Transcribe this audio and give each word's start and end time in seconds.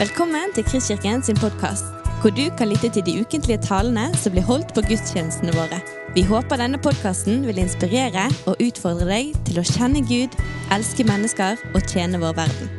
Velkommen 0.00 0.54
til 0.56 0.64
Kristkirken 0.64 1.20
sin 1.20 1.36
podkast, 1.36 1.90
hvor 2.22 2.32
du 2.32 2.46
kan 2.56 2.70
lytte 2.70 2.88
til 2.88 3.02
de 3.04 3.20
ukentlige 3.20 3.60
talene 3.60 4.06
som 4.16 4.32
blir 4.32 4.46
holdt 4.48 4.70
på 4.72 4.80
gudstjenestene 4.86 5.52
våre. 5.52 5.76
Vi 6.16 6.22
håper 6.24 6.56
denne 6.56 6.80
podkasten 6.80 7.42
vil 7.44 7.60
inspirere 7.60 8.22
og 8.48 8.62
utfordre 8.64 9.10
deg 9.10 9.34
til 9.44 9.60
å 9.60 9.66
kjenne 9.68 10.00
Gud, 10.08 10.38
elske 10.72 11.04
mennesker 11.04 11.60
og 11.74 11.84
tjene 11.84 12.22
vår 12.24 12.32
verden. 12.40 12.72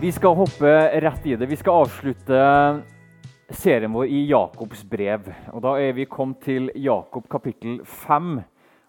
Vi 0.00 0.16
skal 0.16 0.40
hoppe 0.40 0.74
rett 1.04 1.28
i 1.28 1.36
det. 1.36 1.52
Vi 1.52 1.60
skal 1.60 1.84
avslutte 1.84 2.40
serien 3.52 3.92
vår 3.92 4.08
i 4.08 4.24
Jakobs 4.32 4.88
brev. 4.88 5.28
Og 5.52 5.60
Da 5.60 5.76
er 5.76 5.92
vi 5.92 6.08
kommet 6.08 6.40
til 6.48 6.72
Jakob 6.72 7.28
kapittel 7.28 7.82
5, 7.84 8.36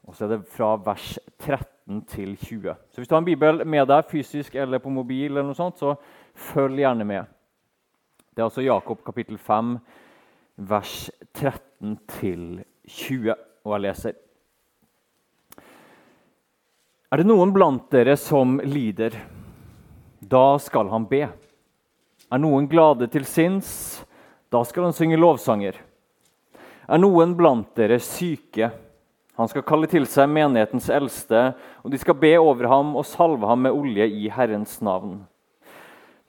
og 0.08 0.16
så 0.16 0.30
er 0.30 0.38
det 0.38 0.44
fra 0.56 0.78
vers 0.88 1.18
13 1.44 1.75
til 2.08 2.38
20. 2.38 2.76
Så 2.92 3.02
Hvis 3.02 3.08
du 3.08 3.16
har 3.16 3.22
en 3.22 3.26
bibel 3.26 3.66
med 3.66 3.88
deg 3.88 4.10
fysisk 4.10 4.56
eller 4.56 4.82
på 4.82 4.90
mobil, 4.90 5.32
eller 5.32 5.46
noe 5.46 5.58
sånt, 5.58 5.78
så 5.78 5.96
følg 6.34 6.82
gjerne 6.82 7.06
med. 7.06 7.26
Det 8.36 8.42
er 8.42 8.50
altså 8.50 8.66
Jakob 8.66 9.04
kapittel 9.06 9.38
5, 9.38 9.78
vers 10.58 11.12
13 11.34 11.98
til 12.18 12.64
20, 12.88 13.36
og 13.64 13.76
jeg 13.76 13.84
leser. 13.86 14.18
Er 17.12 17.22
det 17.22 17.28
noen 17.30 17.54
blant 17.54 17.86
dere 17.94 18.18
som 18.18 18.58
lider? 18.66 19.14
Da 20.20 20.58
skal 20.60 20.90
han 20.90 21.06
be. 21.08 21.22
Er 22.34 22.42
noen 22.42 22.68
glade 22.68 23.08
til 23.14 23.28
sinns? 23.30 23.70
Da 24.50 24.64
skal 24.66 24.88
han 24.88 24.96
synge 24.98 25.20
lovsanger. 25.22 25.78
Er 26.90 27.00
noen 27.00 27.38
blant 27.38 27.72
dere 27.78 28.02
syke? 28.02 28.72
Han 29.36 29.50
skal 29.52 29.66
kalle 29.68 29.88
til 29.92 30.06
seg 30.08 30.30
menighetens 30.32 30.88
eldste, 30.94 31.50
og 31.84 31.92
de 31.92 32.00
skal 32.00 32.16
be 32.20 32.32
over 32.40 32.70
ham 32.72 32.94
og 32.96 33.08
salve 33.08 33.48
ham 33.50 33.66
med 33.68 33.76
olje 33.76 34.08
i 34.08 34.30
Herrens 34.32 34.78
navn. 34.86 35.26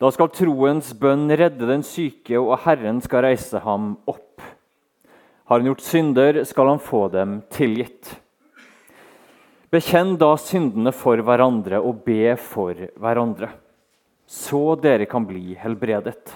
Da 0.02 0.10
skal 0.12 0.32
troens 0.34 0.90
bønn 0.98 1.30
redde 1.30 1.68
den 1.70 1.84
syke, 1.86 2.34
og 2.36 2.58
Herren 2.66 2.98
skal 3.04 3.24
reise 3.28 3.62
ham 3.64 3.94
opp. 4.10 4.42
Har 5.46 5.60
han 5.60 5.70
gjort 5.70 5.86
synder, 5.86 6.42
skal 6.44 6.72
han 6.74 6.82
få 6.82 7.06
dem 7.14 7.38
tilgitt. 7.54 8.10
Bekjenn 9.70 10.16
da 10.18 10.32
syndene 10.40 10.90
for 10.94 11.22
hverandre 11.22 11.78
og 11.78 12.02
be 12.06 12.34
for 12.40 12.74
hverandre, 12.98 13.52
så 14.26 14.74
dere 14.82 15.06
kan 15.10 15.24
bli 15.26 15.54
helbredet. 15.58 16.34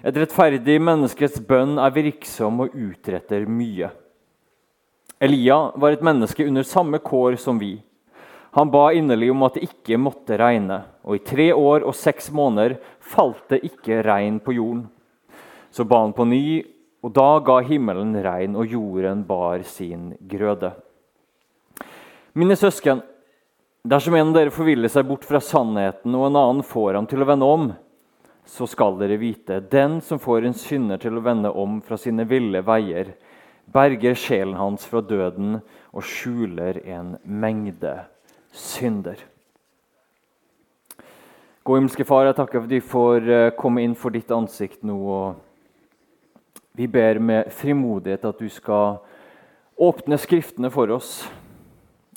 Et 0.00 0.16
rettferdig 0.16 0.78
menneskets 0.80 1.40
bønn 1.44 1.76
er 1.82 1.92
virksom 1.92 2.64
og 2.64 2.76
utretter 2.76 3.44
mye. 3.50 3.90
Elia 5.18 5.72
var 5.74 5.92
et 5.92 6.02
menneske 6.04 6.46
under 6.46 6.62
samme 6.62 7.00
kår 7.02 7.36
som 7.42 7.58
vi. 7.58 7.80
Han 8.54 8.70
ba 8.70 8.92
inderlig 8.94 9.32
om 9.32 9.42
at 9.46 9.58
det 9.58 9.66
ikke 9.66 9.98
måtte 10.00 10.38
regne, 10.38 10.80
og 11.02 11.18
i 11.18 11.24
tre 11.26 11.50
år 11.52 11.84
og 11.86 11.96
seks 11.98 12.30
måneder 12.34 12.76
falt 13.02 13.42
det 13.50 13.64
ikke 13.66 14.00
regn 14.06 14.38
på 14.42 14.54
jorden. 14.56 14.86
Så 15.70 15.84
ba 15.84 16.00
han 16.04 16.14
på 16.16 16.24
ny, 16.24 16.62
og 17.02 17.12
da 17.14 17.28
ga 17.44 17.58
himmelen 17.66 18.14
regn, 18.24 18.56
og 18.56 18.70
jorden 18.70 19.24
bar 19.26 19.62
sin 19.66 20.12
grøde. 20.30 20.72
Mine 22.38 22.56
søsken, 22.56 23.02
dersom 23.82 24.14
en 24.14 24.30
av 24.30 24.38
dere 24.38 24.54
forviller 24.54 24.90
seg 24.92 25.06
bort 25.10 25.26
fra 25.26 25.42
sannheten, 25.42 26.14
og 26.14 26.28
en 26.28 26.38
annen 26.38 26.66
får 26.66 26.94
ham 26.94 27.10
til 27.10 27.22
å 27.22 27.28
vende 27.28 27.46
om, 27.58 27.70
så 28.48 28.66
skal 28.70 28.96
dere 29.00 29.18
vite 29.20 29.60
den 29.70 29.98
som 30.00 30.22
får 30.22 30.46
en 30.46 30.56
synder 30.56 31.02
til 31.02 31.18
å 31.18 31.24
vende 31.26 31.50
om 31.52 31.82
fra 31.84 31.98
sine 32.00 32.24
ville 32.28 32.62
veier, 32.64 33.12
berger 33.72 34.14
sjelen 34.14 34.56
hans 34.58 34.86
fra 34.88 35.00
døden 35.00 35.58
og 35.92 36.04
skjuler 36.04 36.80
en 36.84 37.16
mengde 37.24 37.94
synder. 38.52 39.20
God 41.64 41.76
himmelske 41.76 42.04
Far, 42.08 42.24
jeg 42.24 42.36
takker 42.38 42.62
for 42.62 42.64
at 42.64 42.72
de 42.72 42.80
får 42.80 43.28
eh, 43.28 43.50
komme 43.58 43.82
inn 43.84 43.94
for 43.98 44.14
ditt 44.14 44.30
ansikt 44.32 44.86
nå. 44.88 44.96
og 44.96 45.36
Vi 46.72 46.86
ber 46.88 47.20
med 47.20 47.50
frimodighet 47.52 48.24
at 48.24 48.40
du 48.40 48.48
skal 48.48 49.02
åpne 49.76 50.16
Skriftene 50.18 50.70
for 50.72 50.90
oss. 50.90 51.28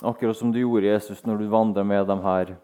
Akkurat 0.02 0.38
som 0.38 0.54
du 0.54 0.60
gjorde, 0.60 0.88
Jesus, 0.88 1.26
når 1.26 1.38
du 1.38 1.50
vandra 1.52 1.84
med 1.84 2.08
de 2.08 2.18
her 2.24 2.56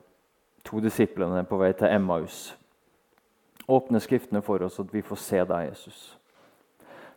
to 0.64 0.80
disiplene 0.80 1.44
på 1.46 1.60
vei 1.60 1.74
til 1.74 1.92
Emmaus. 1.92 2.56
Åpne 3.68 4.00
Skriftene 4.00 4.42
for 4.42 4.64
oss, 4.64 4.80
så 4.80 4.88
vi 4.88 5.02
får 5.02 5.20
se 5.22 5.44
deg, 5.44 5.68
Jesus. 5.70 6.17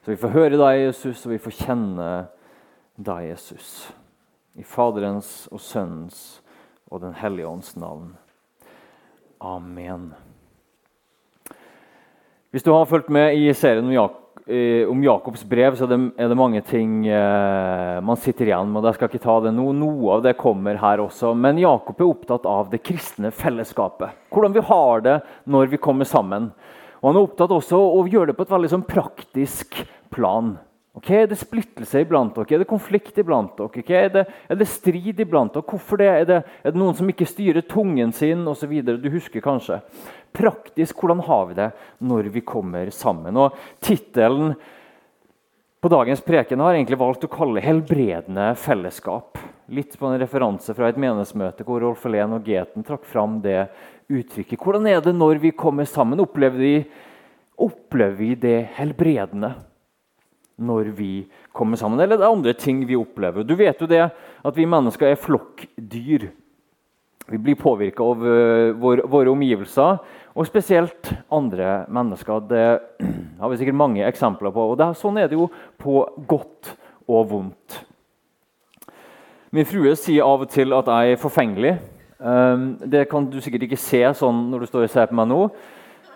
Så 0.00 0.14
vi 0.14 0.16
får 0.16 0.32
høre 0.32 0.56
deg, 0.56 0.86
Jesus, 0.86 1.26
og 1.26 1.34
vi 1.34 1.42
får 1.44 1.56
kjenne 1.58 2.08
deg, 2.96 3.26
Jesus. 3.34 3.90
I 4.56 4.64
Faderens 4.64 5.44
og 5.52 5.60
Sønnens 5.60 6.40
og 6.88 7.02
Den 7.02 7.12
hellige 7.20 7.48
ånds 7.48 7.74
navn. 7.76 8.14
Amen. 9.44 10.10
Hvis 12.50 12.64
du 12.64 12.72
har 12.72 12.88
fulgt 12.88 13.12
med 13.12 13.36
i 13.36 13.52
serien 13.52 13.84
om, 13.84 13.92
Jak 13.92 14.16
om 14.90 15.04
Jakobs 15.04 15.44
brev, 15.44 15.76
så 15.76 15.84
er 15.84 15.92
det, 15.92 15.98
er 16.18 16.30
det 16.32 16.36
mange 16.38 16.60
ting 16.66 17.04
eh, 17.06 18.00
man 18.02 18.18
sitter 18.18 18.48
igjen 18.48 18.72
med. 18.72 18.88
Jeg 18.88 18.96
skal 18.96 19.10
ikke 19.10 19.22
ta 19.22 19.36
det 19.44 19.52
nå. 19.54 19.68
Noe 19.76 20.16
av 20.16 20.24
det 20.24 20.32
kommer 20.40 20.80
her 20.80 21.04
også. 21.04 21.34
Men 21.38 21.60
Jakob 21.60 22.00
er 22.00 22.08
opptatt 22.08 22.48
av 22.48 22.72
det 22.72 22.80
kristne 22.82 23.30
fellesskapet. 23.30 24.16
Hvordan 24.32 24.56
vi 24.56 24.64
har 24.72 25.04
det 25.06 25.16
når 25.44 25.70
vi 25.76 25.82
kommer 25.84 26.08
sammen. 26.08 26.50
Og 27.00 27.08
Han 27.08 27.16
er 27.16 27.26
opptatt 27.26 27.52
også 27.54 27.78
av 27.80 28.00
å 28.00 28.08
gjøre 28.08 28.32
det 28.32 28.38
på 28.38 28.44
et 28.44 28.52
veldig 28.52 28.72
sånn 28.74 28.88
praktisk 28.88 29.80
plan. 30.12 30.58
Okay, 31.00 31.22
er 31.22 31.28
det 31.30 31.38
splittelse 31.38 32.02
iblant 32.02 32.34
dere? 32.34 32.56
Er 32.56 32.62
det 32.64 32.68
konflikt 32.68 33.18
iblant 33.22 33.54
dere? 33.56 33.70
Okay, 33.70 33.94
er, 33.94 34.10
det, 34.12 34.24
er, 34.50 34.58
det, 34.58 34.66
strid 34.68 35.22
iblant 35.22 35.54
dere? 35.54 35.64
Hvorfor 35.64 36.00
det? 36.00 36.08
Er, 36.10 36.26
det? 36.28 36.40
er 36.64 36.74
det 36.74 36.80
noen 36.82 36.96
som 36.98 37.08
ikke 37.08 37.28
styrer 37.30 37.64
tungen 37.64 38.12
sin 38.16 38.42
Og 38.50 38.58
så 38.58 38.68
videre? 38.68 39.00
Du 39.00 39.06
husker 39.12 39.44
kanskje. 39.44 39.78
Praktisk, 40.36 40.98
hvordan 40.98 41.22
har 41.26 41.46
vi 41.48 41.56
det 41.60 41.70
når 42.04 42.28
vi 42.34 42.42
kommer 42.46 42.90
sammen? 42.94 43.38
Og 43.38 43.56
Tittelen 43.80 44.52
på 45.80 45.88
dagens 45.88 46.20
preken 46.20 46.60
har 46.60 46.74
egentlig 46.74 46.98
valgt 47.00 47.24
å 47.24 47.32
kalle 47.32 47.62
'Helbredende 47.64 48.50
fellesskap'. 48.52 49.38
Litt 49.72 49.94
på 49.96 50.10
en 50.10 50.18
referanse 50.20 50.74
fra 50.76 50.90
et 50.90 50.98
menighetsmøte 51.00 51.64
hvor 51.64 51.80
Rolf 51.80 52.04
Helen 52.04 52.34
og 52.36 52.44
Geten 52.44 52.84
trakk 52.84 53.06
fram 53.08 53.38
det 53.40 53.70
uttrykket. 54.10 54.60
Hvordan 54.60 54.90
er 54.90 55.00
det 55.04 55.14
når 55.16 55.40
vi 55.42 55.54
kommer 55.56 55.88
sammen? 55.88 56.20
Opplever 56.22 56.58
vi, 56.60 56.74
opplever 57.58 58.18
vi 58.18 58.34
det 58.38 58.58
helbredende? 58.76 59.54
når 60.60 60.92
vi 60.92 61.26
kommer 61.52 61.76
sammen. 61.76 62.00
Eller 62.00 62.18
det 62.18 62.26
er 62.26 62.34
andre 62.34 62.52
ting 62.52 62.82
vi 62.86 62.98
opplever. 62.98 63.44
Du 63.44 63.54
vet 63.56 63.80
jo 63.80 63.88
det 63.88 64.02
at 64.10 64.56
vi 64.56 64.68
mennesker 64.68 65.08
er 65.10 65.20
flokkdyr. 65.20 66.28
Vi 67.30 67.38
blir 67.38 67.58
påvirka 67.58 68.04
av 68.04 68.24
uh, 68.24 68.72
vår, 68.80 69.04
våre 69.10 69.30
omgivelser, 69.30 70.00
og 70.34 70.48
spesielt 70.48 71.12
andre 71.32 71.84
mennesker. 71.92 72.42
Det 72.50 72.64
har 73.40 73.52
vi 73.52 73.60
sikkert 73.60 73.78
mange 73.78 74.06
eksempler 74.06 74.52
på. 74.54 74.72
og 74.72 74.80
det, 74.80 74.90
Sånn 74.98 75.20
er 75.20 75.30
det 75.30 75.38
jo 75.38 75.48
på 75.80 76.02
godt 76.30 76.74
og 77.10 77.30
vondt. 77.30 77.80
Min 79.50 79.66
frue 79.66 79.96
sier 79.98 80.26
av 80.26 80.44
og 80.44 80.50
til 80.52 80.74
at 80.76 80.90
jeg 80.90 81.14
er 81.14 81.22
forfengelig. 81.22 81.72
Um, 82.20 82.74
det 82.84 83.06
kan 83.08 83.24
du 83.32 83.38
sikkert 83.40 83.64
ikke 83.64 83.80
se 83.80 84.02
sånn 84.18 84.50
når 84.50 84.64
du 84.64 84.68
står 84.68 84.84
og 84.84 84.92
ser 84.92 85.08
på 85.08 85.16
meg 85.16 85.30
nå. 85.30 85.44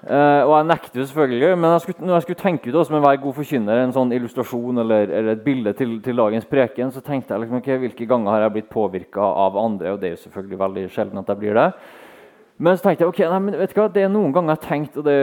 Uh, 0.05 0.45
og 0.45 0.51
jeg 0.59 0.67
nekter 0.69 1.01
jo 1.01 1.07
selvfølgelig, 1.09 1.57
men 1.57 1.71
jeg 1.73 1.83
skulle, 1.87 2.05
når 2.05 2.19
jeg 2.19 2.25
skulle 2.27 2.43
tenke 2.43 2.69
ut 2.69 2.77
som 2.85 2.99
enhver 2.99 3.23
god 3.23 3.37
forkynner 3.39 3.81
en 3.81 3.95
sånn 3.97 4.13
illustrasjon 4.13 4.83
eller, 4.83 5.09
eller 5.09 5.33
et 5.33 5.45
bilde 5.47 5.73
til, 5.79 5.95
til, 6.05 6.21
dagens 6.21 6.45
preken, 6.51 6.93
så 6.93 7.01
tenkte 7.01 7.33
jeg 7.33 7.47
liksom, 7.47 7.63
okay, 7.63 7.79
hvilke 7.81 8.09
ganger 8.11 8.35
har 8.35 8.45
jeg 8.45 8.55
blitt 8.59 8.69
påvirka 8.69 9.25
av 9.25 9.57
andre. 9.57 9.95
og 9.95 10.03
det 10.03 10.11
er 10.11 10.13
jo 10.19 10.25
selvfølgelig 10.27 10.61
veldig 10.61 10.85
sjelden 10.93 11.23
at 11.23 11.33
jeg 11.33 11.41
blir 11.41 11.57
det. 11.57 11.71
Men 12.61 12.77
så 12.77 12.85
tenkte 12.85 13.07
jeg 13.07 13.15
ok, 13.15 13.25
nei, 13.33 13.41
men 13.47 13.59
vet 13.63 13.73
du 13.73 13.81
hva, 13.81 13.89
det 13.97 14.05
er 14.05 14.13
noen 14.13 14.37
ganger 14.37 14.53
jeg 14.53 14.61
har 14.61 14.69
tenkt 14.69 15.01
og 15.01 15.09
det, 15.09 15.17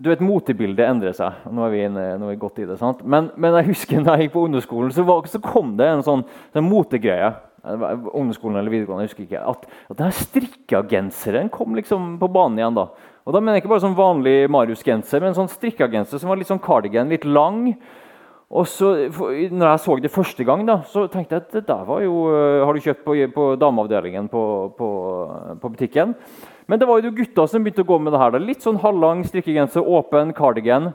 du 0.00 0.08
vet, 0.08 0.24
Motebildet 0.24 0.88
endrer 0.88 1.12
seg. 1.12 1.44
Nå 1.52 1.66
er 1.66 1.74
vi, 1.74 1.84
inne, 1.84 2.06
nå 2.16 2.30
er 2.30 2.32
vi 2.32 2.40
godt 2.40 2.62
i 2.62 2.64
det. 2.64 2.78
sant? 2.80 3.04
Men, 3.04 3.28
men, 3.36 3.52
jeg 3.60 3.74
husker 3.74 4.00
da 4.06 4.16
jeg 4.16 4.30
gikk 4.30 4.38
på 4.38 4.46
ungdomsskolen, 4.48 4.96
så, 4.96 5.04
så 5.28 5.40
kom 5.44 5.74
det 5.76 5.90
en 5.92 6.04
sånn, 6.06 6.24
sånn 6.56 6.64
motegreie 6.64 7.28
ungdomsskolen 7.64 8.58
eller 8.60 8.72
videregående, 8.72 9.04
jeg 9.04 9.12
husker 9.12 9.26
ikke, 9.26 9.44
at, 9.52 9.64
at 9.90 9.98
denne 9.98 10.16
strikkagenseren 10.16 11.50
kom 11.52 11.74
liksom 11.76 12.14
på 12.20 12.28
banen 12.32 12.60
igjen. 12.60 12.78
da. 12.78 12.88
Og 13.26 13.34
da 13.36 13.40
mener 13.40 13.58
jeg 13.58 13.64
ikke 13.64 13.74
bare 13.74 13.84
sånn 13.84 13.98
vanlig 13.98 14.36
Marius-genser, 14.52 15.22
men 15.24 15.36
sånn 15.36 15.50
strikkagenser 15.52 16.22
som 16.22 16.32
var 16.32 16.40
litt 16.40 16.48
sånn 16.50 16.62
cardigan, 16.62 17.10
litt 17.12 17.26
lang. 17.28 17.74
Og 18.50 18.66
så, 18.66 18.88
når 19.14 19.66
jeg 19.68 19.82
så 19.84 19.96
det 20.02 20.10
første 20.10 20.46
gang, 20.46 20.64
da, 20.66 20.80
så 20.90 21.04
tenkte 21.10 21.36
jeg 21.36 21.44
at 21.44 21.52
det 21.54 21.68
der 21.68 21.84
var 21.86 22.00
jo 22.02 22.24
øh, 22.32 22.64
Har 22.66 22.74
du 22.74 22.82
kjøpt 22.82 23.04
på, 23.04 23.14
på 23.34 23.44
dameavdelingen 23.60 24.26
på, 24.32 24.42
på, 24.74 24.88
på, 25.62 25.70
butikken? 25.70 26.16
Men 26.66 26.80
det 26.80 26.88
var 26.90 26.98
jo 26.98 27.12
gutta 27.14 27.46
som 27.46 27.62
begynte 27.62 27.84
å 27.84 27.90
gå 27.92 28.00
med 28.02 28.14
det 28.14 28.22
her. 28.22 28.34
Da. 28.34 28.42
Litt 28.42 28.66
sånn 28.66 28.80
halvlang 28.82 29.22
strikkegenser, 29.26 29.86
åpen 29.86 30.34
cardigan. 30.34 30.90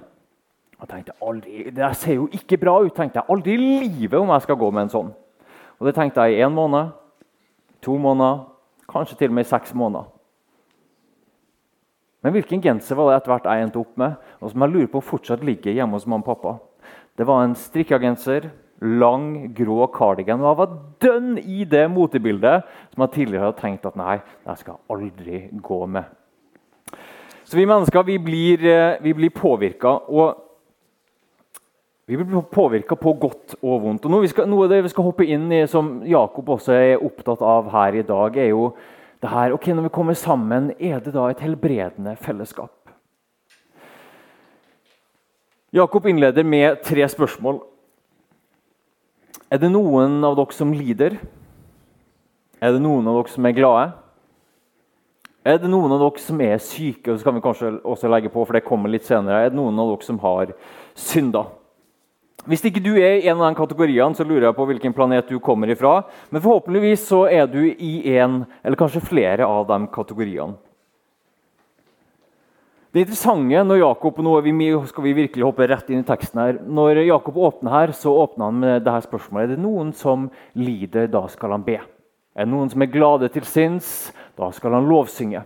Og 0.82 0.90
tenkte 0.92 1.16
aldri, 1.24 1.70
Det 1.72 1.94
ser 1.96 2.20
jo 2.20 2.28
ikke 2.36 2.60
bra 2.60 2.82
ut. 2.84 2.96
tenkte 2.96 3.22
jeg 3.22 3.32
aldri 3.32 3.56
i 3.56 3.70
livet 3.86 4.20
om 4.20 4.34
jeg 4.36 4.44
skal 4.44 4.60
gå 4.60 4.72
med 4.76 4.88
en 4.88 4.96
sånn. 4.98 5.16
Og 5.80 5.88
Det 5.88 5.96
tenkte 5.96 6.22
jeg 6.22 6.38
i 6.38 6.44
én 6.46 6.54
måned, 6.54 6.92
to 7.82 7.98
måneder, 7.98 8.46
kanskje 8.90 9.18
til 9.18 9.30
og 9.30 9.34
med 9.34 9.46
i 9.46 9.50
seks 9.50 9.74
måneder. 9.74 10.06
Men 12.24 12.34
hvilken 12.34 12.62
genser 12.62 12.96
var 12.98 13.12
det 13.12 13.18
etter 13.20 13.32
hvert 13.34 13.46
jeg 13.46 13.64
endte 13.64 13.80
opp 13.80 13.98
med, 13.98 14.16
og 14.42 14.50
som 14.50 14.62
jeg 14.62 14.72
lurer 14.74 14.88
på 14.90 15.02
fortsatt 15.02 15.44
ligger 15.46 15.76
hjemme 15.76 15.94
hos 15.94 16.08
mamma 16.08 16.26
og 16.26 16.32
pappa? 16.32 16.54
Det 17.18 17.28
var 17.28 17.44
en 17.44 17.54
strikka 17.56 18.00
genser, 18.02 18.50
lang, 18.82 19.54
grå 19.56 19.86
cardigan. 19.94 20.42
Og 20.42 20.50
jeg 20.50 20.60
var 20.60 20.74
dønn 21.06 21.38
i 21.40 21.64
det 21.70 21.86
motebildet 21.92 22.66
som 22.94 23.06
jeg 23.06 23.14
tidligere 23.14 23.46
hadde 23.46 23.62
tenkt 23.62 23.86
at 23.88 24.00
nei, 24.00 24.18
det 24.46 24.58
skal 24.60 24.76
jeg 24.76 24.96
aldri 24.96 25.42
gå 25.64 25.80
med. 25.86 26.10
Så 27.46 27.60
vi 27.60 27.68
mennesker 27.70 28.04
vi 28.04 28.18
blir, 28.18 28.66
eh, 28.66 28.98
vi 29.02 29.14
blir 29.14 29.30
påvirka. 29.30 29.94
Og 30.10 30.45
vi 32.06 32.18
blir 32.18 32.42
påvirka 32.42 32.96
på 32.96 33.14
godt 33.18 33.56
og 33.64 33.82
vondt. 33.82 34.06
Og 34.06 34.14
noe, 34.14 34.28
skal, 34.30 34.46
noe, 34.50 34.68
av 34.68 34.74
det 34.76 34.84
vi 34.86 34.92
skal 34.94 35.08
hoppe 35.08 35.26
inn 35.26 35.48
i, 35.50 35.64
som 35.70 36.04
Jakob 36.06 36.52
også 36.54 36.76
er 36.78 37.02
opptatt 37.02 37.42
av 37.42 37.72
her 37.74 37.98
i 37.98 38.06
dag, 38.06 38.38
er 38.38 38.52
jo 38.52 38.70
det 39.24 39.32
her 39.32 39.56
ok, 39.56 39.68
Når 39.74 39.88
vi 39.88 39.90
kommer 39.90 40.14
sammen, 40.14 40.72
er 40.78 41.00
det 41.00 41.16
da 41.16 41.30
et 41.32 41.42
helbredende 41.42 42.16
fellesskap? 42.22 42.92
Jakob 45.74 46.06
innleder 46.06 46.44
med 46.44 46.84
tre 46.84 47.08
spørsmål. 47.10 47.60
Er 49.50 49.58
det 49.58 49.72
noen 49.72 50.24
av 50.24 50.38
dere 50.38 50.54
som 50.54 50.74
lider? 50.74 51.18
Er 52.62 52.72
det 52.72 52.86
noen 52.86 53.08
av 53.08 53.18
dere 53.18 53.34
som 53.34 53.46
er 53.50 53.58
glade? 53.58 53.92
Er 55.46 55.58
det 55.58 55.70
noen 55.74 55.92
av 55.92 56.06
dere 56.06 56.22
som 56.22 56.40
er 56.42 56.62
syke? 56.62 57.12
Og 57.12 57.18
så 57.18 57.26
kan 57.26 57.36
vi 57.36 57.44
kanskje 57.44 57.76
også 57.82 58.14
legge 58.14 58.30
på, 58.30 58.46
for 58.46 58.54
det 58.54 58.68
kommer 58.68 58.94
litt 58.94 59.10
senere. 59.10 59.48
Er 59.48 59.50
det 59.50 59.58
noen 59.58 59.80
av 59.82 59.96
dere 59.96 60.06
som 60.06 60.22
har 60.22 60.54
synda? 60.94 61.48
Hvis 62.46 62.62
ikke 62.68 62.84
du 62.84 62.92
er 63.00 63.22
i 63.22 63.30
en 63.32 63.40
av 63.40 63.48
de 63.48 63.58
kategoriene, 63.58 64.14
så 64.14 64.26
lurer 64.28 64.50
jeg 64.50 64.58
på 64.58 64.68
hvilken 64.70 64.94
planet 64.94 65.32
du 65.32 65.40
kommer 65.42 65.72
ifra. 65.72 66.04
Men 66.30 66.44
forhåpentligvis 66.44 67.08
så 67.08 67.24
er 67.32 67.48
du 67.50 67.64
i 67.72 67.94
en, 68.20 68.44
eller 68.62 68.78
kanskje 68.78 69.02
flere 69.02 69.48
av 69.48 69.66
de 69.72 69.80
kategoriene. 69.96 70.58
Det 72.96 73.02
interessante 73.04 73.64
når 73.68 73.82
Jakob, 73.82 74.22
nå 74.24 74.38
vi, 74.46 74.52
skal 74.88 75.04
vi 75.04 75.16
virkelig 75.18 75.44
hoppe 75.44 75.66
rett 75.68 75.90
inn 75.92 76.00
i 76.00 76.08
teksten 76.08 76.40
her, 76.40 76.60
når 76.64 77.02
Jakob 77.04 77.36
åpner 77.44 77.74
her, 77.74 77.92
så 77.98 78.14
åpner 78.22 78.48
han 78.48 78.62
med 78.62 78.86
dette 78.86 79.10
spørsmålet. 79.10 79.50
Er 79.50 79.56
det 79.58 79.66
noen 79.66 79.90
som 79.98 80.30
lider, 80.56 81.10
da 81.12 81.26
skal 81.32 81.58
han 81.58 81.66
be. 81.66 81.82
Er 82.36 82.48
det 82.48 82.54
noen 82.54 82.72
som 82.72 82.86
er 82.86 82.94
glade 82.94 83.28
til 83.34 83.44
sinns, 83.50 83.90
da 84.40 84.48
skal 84.56 84.78
han 84.78 84.88
lovsynge. 84.88 85.42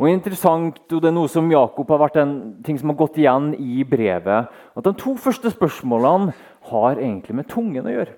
Og 0.00 0.08
interessant, 0.08 0.80
og 0.92 1.02
Det 1.02 1.08
er 1.10 1.12
noe 1.12 1.28
som 1.28 1.50
Jakob 1.50 1.88
har 1.92 2.00
vært 2.00 2.16
en 2.22 2.62
ting 2.64 2.78
som 2.78 2.88
har 2.88 2.96
gått 2.96 3.18
igjen 3.20 3.54
i 3.54 3.84
brevet. 3.84 4.48
at 4.76 4.84
De 4.84 4.92
to 4.94 5.14
første 5.14 5.50
spørsmålene 5.52 6.32
har 6.70 6.96
egentlig 6.96 7.34
med 7.36 7.48
tungen 7.48 7.84
å 7.84 7.92
gjøre. 7.92 8.14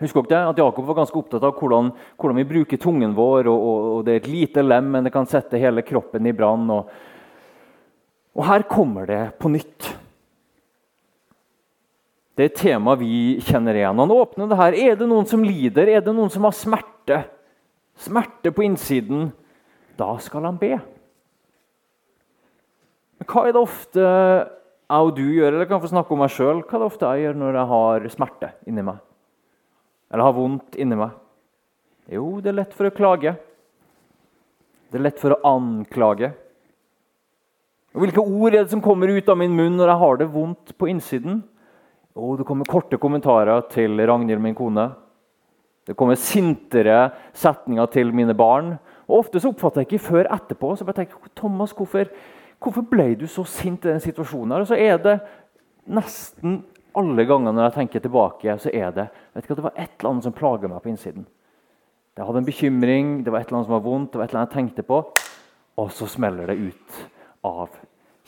Husker 0.00 0.22
dere 0.22 0.50
at 0.50 0.58
Jakob 0.58 0.86
var 0.86 0.94
ganske 0.94 1.18
opptatt 1.18 1.42
av 1.42 1.58
hvordan, 1.58 1.92
hvordan 2.16 2.36
vi 2.36 2.44
bruker 2.44 2.78
tungen 2.78 3.14
vår. 3.14 3.46
Og, 3.46 3.58
og, 3.58 3.98
og, 3.98 4.04
Det 4.04 4.12
er 4.12 4.20
et 4.22 4.28
lite 4.28 4.62
lem, 4.62 4.90
men 4.90 5.04
det 5.04 5.12
kan 5.12 5.26
sette 5.26 5.58
hele 5.58 5.82
kroppen 5.82 6.26
i 6.26 6.32
brann. 6.32 6.70
og 6.70 6.88
og 8.32 8.46
her 8.48 8.64
kommer 8.64 9.06
det 9.06 9.22
på 9.40 9.50
nytt. 9.52 9.90
Det 12.32 12.46
er 12.46 12.48
et 12.48 12.62
tema 12.62 12.94
vi 12.96 13.36
kjenner 13.44 13.76
igjen. 13.76 13.98
Han 14.00 14.14
åpner 14.14 14.48
det 14.48 14.56
her. 14.56 14.76
Er 14.92 14.96
det 14.96 15.08
noen 15.08 15.28
som 15.28 15.44
lider? 15.44 15.88
Er 15.88 16.00
det 16.00 16.14
noen 16.16 16.32
som 16.32 16.46
har 16.48 16.56
smerte? 16.56 17.18
Smerte 18.00 18.54
på 18.56 18.64
innsiden? 18.64 19.28
Da 20.02 20.10
skal 20.22 20.48
han 20.48 20.58
be. 20.58 20.74
Men 23.20 23.30
hva 23.30 23.46
er 23.46 23.54
det 23.54 23.62
ofte 23.62 24.02
jeg 24.02 25.06
og 25.06 25.14
du 25.16 25.24
gjør, 25.24 25.54
eller 25.54 25.62
jeg 25.62 25.70
kan 25.70 25.80
få 25.80 25.92
snakke 25.92 26.12
om 26.12 26.20
meg 26.20 26.32
sjøl, 26.34 26.60
hva 26.66 26.76
er 26.76 26.82
det 26.82 26.88
ofte 26.90 27.10
jeg 27.14 27.24
gjør 27.24 27.38
når 27.40 27.56
jeg 27.56 27.70
har 27.70 28.06
smerte 28.12 28.50
inni 28.68 28.84
meg? 28.84 28.98
Eller 30.12 30.26
har 30.26 30.36
vondt 30.36 30.76
inni 30.76 30.98
meg? 30.98 31.14
Jo, 32.12 32.26
det 32.42 32.50
er 32.50 32.58
lett 32.58 32.74
for 32.76 32.90
å 32.90 32.92
klage. 32.92 33.32
Det 34.90 34.98
er 34.98 35.06
lett 35.06 35.22
for 35.22 35.32
å 35.32 35.40
anklage. 35.48 36.32
Og 37.94 38.02
Hvilke 38.04 38.24
ord 38.24 38.52
er 38.52 38.64
det 38.64 38.72
som 38.74 38.82
kommer 38.84 39.08
ut 39.12 39.30
av 39.32 39.38
min 39.40 39.54
munn 39.56 39.78
når 39.78 39.92
jeg 39.92 40.02
har 40.02 40.20
det 40.20 40.28
vondt 40.34 40.74
på 40.76 40.90
innsiden? 40.92 41.40
Jo, 42.12 42.34
det 42.36 42.44
kommer 42.48 42.68
korte 42.68 42.98
kommentarer 43.00 43.64
til 43.72 43.96
Ragnhild, 43.96 44.42
min 44.44 44.56
kone. 44.58 44.90
Det 45.88 45.96
kommer 45.98 46.20
sintere 46.20 47.06
setninger 47.32 47.88
til 47.94 48.12
mine 48.12 48.36
barn. 48.36 48.74
Og 49.08 49.18
Ofte 49.18 49.40
så 49.40 49.50
oppfatter 49.52 49.82
jeg 49.82 49.92
ikke 49.92 50.08
før 50.08 50.30
etterpå. 50.34 50.76
så 50.76 50.86
jeg 50.86 50.94
tenker, 50.94 51.30
Thomas, 51.36 51.72
hvorfor, 51.72 52.10
hvorfor 52.62 52.86
ble 52.90 53.14
du 53.18 53.26
så 53.26 53.44
sint 53.44 53.84
i 53.84 53.88
den 53.88 54.00
situasjonen? 54.00 54.60
Og 54.60 54.66
så 54.66 54.78
er 54.78 54.98
det 55.02 55.18
nesten 55.86 56.62
alle 56.96 57.24
ganger 57.24 57.54
når 57.54 57.68
jeg 57.68 57.74
tenker 57.78 58.04
tilbake, 58.04 58.58
så 58.60 58.70
er 58.72 58.90
det 58.92 59.06
vet 59.32 59.44
ikke, 59.44 59.56
det 59.58 59.64
var 59.64 59.76
et 59.76 59.94
eller 59.98 60.10
annet 60.10 60.26
som 60.26 60.36
plaga 60.36 60.68
meg 60.68 60.82
på 60.84 60.92
innsiden. 60.92 61.26
Jeg 62.16 62.26
hadde 62.28 62.42
en 62.42 62.48
bekymring, 62.48 63.12
det 63.24 63.32
var 63.32 63.40
et 63.40 63.48
eller 63.48 63.58
annet 63.58 63.70
som 63.70 63.76
var 63.78 63.86
vondt, 63.86 64.12
det 64.12 64.20
var 64.20 64.26
et 64.26 64.34
eller 64.34 64.42
annet 64.42 64.52
jeg 64.52 64.60
tenkte 64.60 64.84
på, 64.84 64.98
og 65.80 65.92
så 65.96 66.08
smeller 66.12 66.52
det 66.52 66.58
ut 66.60 66.98
av 67.48 67.78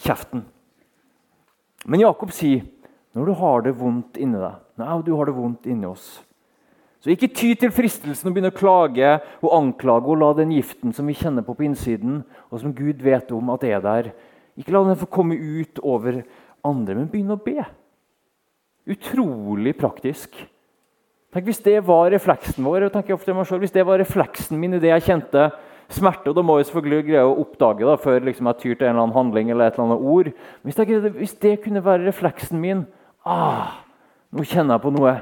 kjeften. 0.00 0.46
Men 1.84 2.00
Jakob 2.00 2.32
sier 2.32 2.64
når 3.14 3.28
du 3.28 3.34
har 3.38 3.66
det 3.66 3.74
vondt 3.78 4.16
inni 4.18 4.40
deg, 4.40 4.62
nei, 4.80 4.94
du 5.04 5.12
har 5.14 5.28
det 5.28 5.36
vondt 5.36 5.68
inni 5.70 5.86
oss, 5.86 6.16
så 7.04 7.12
ikke 7.12 7.28
ty 7.36 7.50
til 7.60 7.68
fristelsen 7.68 8.30
å 8.30 8.32
begynne 8.32 8.48
å 8.48 8.56
klage 8.56 9.08
og 9.44 9.50
anklage 9.52 10.08
og 10.08 10.22
la 10.22 10.30
den 10.38 10.54
giften 10.56 10.94
som 10.96 11.04
vi 11.04 11.16
kjenner 11.18 11.44
på 11.44 11.52
på 11.52 11.66
innsiden, 11.66 12.22
og 12.48 12.62
som 12.62 12.72
Gud 12.72 13.02
vet 13.04 13.28
om 13.36 13.50
at 13.52 13.66
er 13.68 13.82
der, 13.84 14.08
ikke 14.56 14.72
la 14.72 14.80
den 14.86 14.96
få 14.96 15.10
komme 15.12 15.36
ut 15.36 15.82
over 15.84 16.22
andre, 16.64 16.96
men 16.96 17.10
begynn 17.12 17.34
å 17.34 17.36
be. 17.44 17.60
Utrolig 18.88 19.74
praktisk. 19.76 20.32
Tenk 21.34 21.50
Hvis 21.50 21.60
det 21.66 21.76
var 21.84 22.08
refleksen 22.14 22.64
vår, 22.64 22.86
og 22.86 22.94
tenker 22.94 23.12
jeg 23.12 23.18
ofte 23.18 23.36
meg 23.36 23.50
selv, 23.50 23.66
hvis 23.66 23.76
det 23.76 23.84
var 23.84 24.00
refleksen 24.00 24.56
min 24.56 24.78
i 24.78 24.80
det 24.80 24.94
jeg 24.94 25.06
kjente 25.10 25.48
smerte. 25.92 26.30
og 26.30 26.38
Da 26.38 26.46
må 26.46 26.56
jeg 26.56 26.70
selvfølgelig 26.70 27.08
greie 27.10 27.26
å 27.26 27.36
oppdage 27.42 27.84
det 27.84 28.00
før 28.00 28.24
liksom 28.30 28.48
jeg 28.48 28.60
tyr 28.62 28.74
til 28.78 28.86
en 28.86 28.94
eller 28.94 29.04
annen 29.04 29.18
handling 29.18 29.52
eller 29.52 29.68
et 29.68 29.76
eller 29.76 29.90
annet 29.90 30.08
ord. 30.14 30.32
Hvis, 30.64 30.80
jeg, 30.80 31.12
hvis 31.20 31.36
det 31.44 31.54
kunne 31.66 31.84
være 31.84 32.06
refleksen 32.08 32.64
min 32.64 32.86
ah, 33.26 33.82
Nå 34.34 34.42
kjenner 34.42 34.78
jeg 34.78 34.82
på 34.82 34.90
noe. 34.90 35.18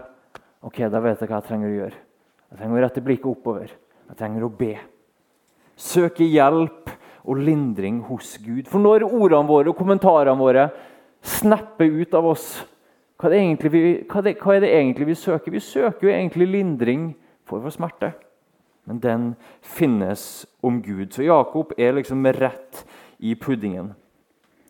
Ok, 0.63 0.79
Da 0.89 1.01
vet 1.03 1.21
jeg 1.21 1.29
hva 1.29 1.41
jeg 1.41 1.49
trenger 1.49 1.69
å 1.69 1.77
gjøre. 1.77 2.01
Jeg 2.51 2.59
trenger 2.59 2.79
å 2.79 2.83
rette 2.85 3.05
blikket 3.05 3.31
oppover. 3.31 3.71
Jeg 4.09 4.19
trenger 4.19 4.47
å 4.47 4.53
be. 4.57 4.73
Søke 5.77 6.25
hjelp 6.25 6.91
og 7.23 7.39
lindring 7.39 8.03
hos 8.07 8.37
Gud. 8.43 8.67
For 8.71 8.83
når 8.83 9.07
ordene 9.09 9.49
våre 9.49 9.73
og 9.73 9.79
kommentarene 9.79 10.39
våre 10.39 10.69
snapper 11.23 11.91
ut 11.91 12.15
av 12.19 12.27
oss, 12.33 12.47
hva 13.23 13.31
er, 13.31 13.55
vi, 13.71 13.83
hva, 14.11 14.19
er 14.19 14.27
det, 14.27 14.37
hva 14.43 14.57
er 14.57 14.65
det 14.65 14.75
egentlig 14.75 15.13
vi 15.13 15.19
søker? 15.19 15.55
Vi 15.55 15.63
søker 15.63 16.09
jo 16.09 16.15
egentlig 16.15 16.49
lindring 16.51 17.13
for 17.47 17.63
vår 17.63 17.75
smerte 17.77 18.11
men 18.85 18.99
den 19.01 19.35
finnes 19.61 20.47
om 20.61 20.83
Gud. 20.83 21.13
Så 21.13 21.23
Jakob 21.23 21.73
er 21.79 21.93
liksom 21.93 22.27
rett 22.27 22.85
i 23.19 23.35
puddingen. 23.35 23.93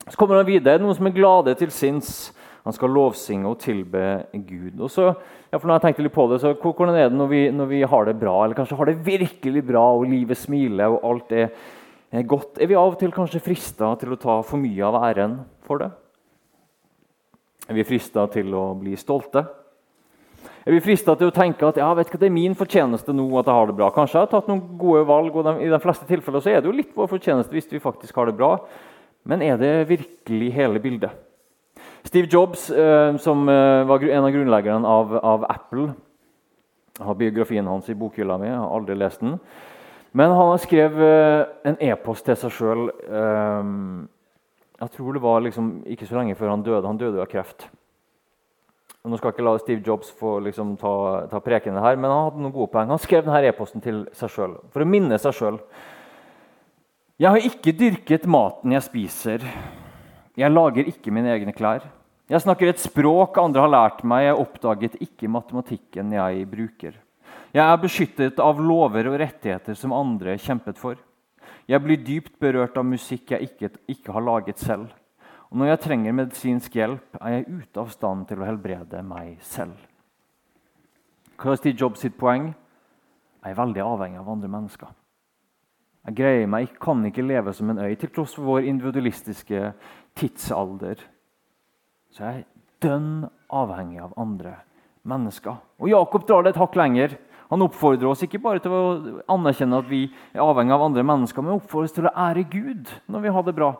Så 0.08 0.16
kommer 0.16 0.36
han 0.36 0.46
videre. 0.46 0.80
Noen 0.82 0.96
som 0.98 1.08
er 1.08 1.16
glade 1.16 1.54
til 1.56 1.72
sinns. 1.72 2.32
Han 2.62 2.74
skal 2.76 2.92
lovsynge 2.94 3.48
og 3.50 3.58
tilbe 3.58 4.00
Gud. 4.32 4.76
Og 4.78 4.90
så, 4.92 5.08
ja, 5.50 5.58
for 5.58 5.66
når 5.66 5.80
jeg 5.80 5.84
tenkte 5.86 6.04
litt 6.06 6.14
på 6.14 6.28
det, 6.30 6.38
så 6.42 6.52
Hvordan 6.54 6.94
er 6.94 7.08
det 7.08 7.18
når 7.18 7.30
vi, 7.32 7.40
når 7.50 7.70
vi, 7.72 7.80
har 7.82 8.06
det 8.06 8.18
bra, 8.20 8.36
eller 8.44 8.58
kanskje 8.58 8.78
har 8.78 8.90
det 8.90 9.00
virkelig 9.06 9.64
bra, 9.66 9.82
og 9.96 10.06
livet 10.06 10.38
smiler 10.38 10.94
og 10.94 11.08
alt 11.08 11.32
er, 11.34 11.48
er 12.12 12.28
godt? 12.28 12.60
Er 12.62 12.70
vi 12.70 12.78
av 12.78 12.94
og 12.94 13.00
til 13.00 13.14
kanskje 13.14 13.42
frista 13.42 13.90
til 13.98 14.14
å 14.14 14.20
ta 14.20 14.38
for 14.46 14.62
mye 14.62 14.86
av 14.86 15.00
æren 15.08 15.40
for 15.66 15.82
det? 15.82 15.90
Er 17.66 17.78
vi 17.78 17.86
frista 17.88 18.28
til 18.30 18.54
å 18.54 18.68
bli 18.78 18.94
stolte? 19.00 19.42
Er 20.62 20.76
vi 20.76 20.82
frista 20.84 21.16
til 21.18 21.32
å 21.32 21.34
tenke 21.34 21.66
at 21.66 21.80
ja, 21.80 21.90
vet 21.98 22.06
ikke, 22.06 22.20
det 22.22 22.28
er 22.28 22.36
min 22.36 22.54
fortjeneste 22.54 23.14
nå 23.14 23.26
at 23.40 23.50
jeg 23.50 23.58
har 23.58 23.66
det 23.66 23.76
bra. 23.80 23.90
Kanskje 23.90 24.20
jeg 24.20 24.28
har 24.28 24.30
tatt 24.30 24.50
noen 24.50 24.62
gode 24.78 25.02
valg, 25.08 25.34
og 25.34 25.50
I 25.58 25.70
de 25.72 25.82
fleste 25.82 26.06
tilfeller 26.06 26.44
så 26.44 26.52
er 26.52 26.62
det 26.62 26.70
jo 26.70 26.78
litt 26.78 26.94
vår 26.94 27.10
fortjeneste 27.10 27.54
hvis 27.56 27.70
vi 27.72 27.82
faktisk 27.82 28.20
har 28.20 28.30
det 28.30 28.38
bra. 28.38 28.54
Men 29.26 29.42
er 29.42 29.58
det 29.58 29.74
virkelig 29.90 30.54
hele 30.54 30.82
bildet? 30.82 31.18
Steve 32.02 32.28
Jobs, 32.30 32.70
eh, 32.70 33.16
som 33.16 33.48
eh, 33.48 33.84
var 33.84 34.04
en 34.04 34.24
av 34.24 34.30
grunnleggerne 34.30 34.88
av, 34.88 35.16
av, 35.16 35.44
Apple 35.48 35.92
har 36.98 37.14
biografien 37.14 37.66
hans 37.66 37.88
i 37.88 37.94
bokhylla 37.94 38.38
mi. 38.38 38.48
Jeg 38.50 38.58
har 38.58 38.74
aldri 38.76 38.96
lest 38.98 39.22
den. 39.22 39.36
Men 40.12 40.34
han 40.34 40.50
har 40.50 40.60
skrevet 40.60 41.04
eh, 41.06 41.70
en 41.70 41.78
e-post 41.80 42.26
til 42.26 42.36
seg 42.36 42.52
sjøl. 42.52 42.90
Jeg 44.82 44.90
tror 44.96 45.14
det 45.14 45.22
var 45.22 45.44
liksom 45.46 45.70
ikke 45.94 46.08
så 46.08 46.18
lenge 46.18 46.36
før 46.36 46.52
han 46.52 46.66
døde. 46.66 46.86
Han 46.88 46.98
døde 47.00 47.20
jo 47.20 47.24
av 47.24 47.30
kreft. 47.30 47.68
Nå 49.02 49.18
skal 49.18 49.30
jeg 49.30 49.38
ikke 49.38 49.46
la 49.46 49.54
Steve 49.58 49.82
Jobs 49.86 50.12
få 50.14 50.36
liksom, 50.44 50.76
ta, 50.78 50.94
ta 51.30 51.40
prekene 51.42 51.80
her, 51.82 51.96
men 51.98 52.10
han 52.10 52.26
hadde 52.28 52.42
noen 52.42 52.54
gode 52.54 52.70
poeng. 52.74 52.90
Han 52.90 53.00
skrev 53.02 53.24
denne 53.26 53.40
e-posten 53.48 53.82
til 53.82 54.04
seg 54.14 54.30
sjøl 54.30 54.58
for 54.74 54.84
å 54.84 54.90
minne 54.90 55.18
seg 55.22 55.34
sjøl. 55.38 55.58
Jeg 57.22 57.30
har 57.30 57.46
ikke 57.46 57.74
dyrket 57.78 58.28
maten 58.30 58.74
jeg 58.74 58.86
spiser. 58.86 59.46
Jeg 60.38 60.52
lager 60.52 60.88
ikke 60.88 61.12
mine 61.12 61.32
egne 61.34 61.52
klær. 61.52 61.84
Jeg 62.30 62.40
snakker 62.40 62.70
et 62.70 62.80
språk 62.80 63.36
andre 63.40 63.66
har 63.66 63.72
lært 63.72 64.04
meg. 64.08 64.24
Jeg 64.24 64.40
oppdaget 64.40 64.94
ikke 65.04 65.28
matematikken 65.28 66.14
jeg 66.16 66.46
bruker. 66.48 66.96
Jeg 67.52 67.64
er 67.66 67.80
beskyttet 67.82 68.40
av 68.40 68.60
lover 68.62 69.10
og 69.10 69.18
rettigheter 69.20 69.76
som 69.76 69.92
andre 69.92 70.38
kjempet 70.40 70.80
for. 70.80 70.96
Jeg 71.68 71.84
blir 71.84 72.00
dypt 72.00 72.38
berørt 72.40 72.78
av 72.80 72.86
musikk 72.88 73.34
jeg 73.34 73.50
ikke, 73.50 73.74
ikke 73.92 74.14
har 74.16 74.24
laget 74.24 74.62
selv. 74.62 74.88
Og 75.52 75.60
når 75.60 75.74
jeg 75.74 75.82
trenger 75.84 76.16
medisinsk 76.16 76.80
hjelp, 76.80 77.20
er 77.20 77.36
jeg 77.36 77.60
ute 77.60 77.82
av 77.82 77.92
stand 77.92 78.24
til 78.30 78.40
å 78.40 78.48
helbrede 78.48 79.02
meg 79.04 79.36
selv. 79.44 79.76
Hva 81.36 81.52
er 81.52 81.60
Steve 81.60 81.76
Jobs 81.76 82.00
sitt 82.00 82.16
poeng? 82.16 82.54
Jeg 83.42 83.52
er 83.52 83.58
veldig 83.58 83.84
avhengig 83.84 84.22
av 84.22 84.32
andre 84.32 84.48
mennesker. 84.48 84.94
Jeg 86.08 86.16
greier 86.18 86.48
meg, 86.50 86.64
jeg 86.66 86.80
kan 86.82 87.04
ikke 87.06 87.26
leve 87.26 87.52
som 87.54 87.68
en 87.70 87.82
øy, 87.84 87.92
til 88.00 88.10
tross 88.10 88.32
for 88.38 88.48
vår 88.48 88.64
individualistiske 88.72 89.68
tidsalder. 90.18 91.00
Så 92.12 92.24
jeg 92.24 92.42
er 92.42 92.48
dønn 92.82 93.26
avhengig 93.52 94.00
av 94.02 94.14
andre 94.20 94.56
mennesker. 95.08 95.56
Og 95.82 95.90
Jakob 95.90 96.26
drar 96.28 96.44
det 96.44 96.54
et 96.54 96.60
hakk 96.60 96.76
lenger. 96.78 97.16
Han 97.52 97.64
oppfordrer 97.66 98.08
oss 98.08 98.22
ikke 98.24 98.40
bare 98.42 98.62
til 98.64 98.72
å 98.72 98.82
anerkjenne 99.32 99.82
at 99.82 99.88
vi 99.90 100.06
er 100.32 100.44
avhengig 100.44 100.72
av 100.72 100.86
andre 100.86 101.04
mennesker, 101.04 101.44
men 101.44 101.58
oppfordrer 101.58 101.90
oss 101.90 101.96
til 101.96 102.08
å 102.08 102.14
ære 102.26 102.46
Gud 102.52 102.92
når 103.12 103.26
vi 103.26 103.34
har 103.34 103.44
det 103.44 103.56
bra. 103.56 103.72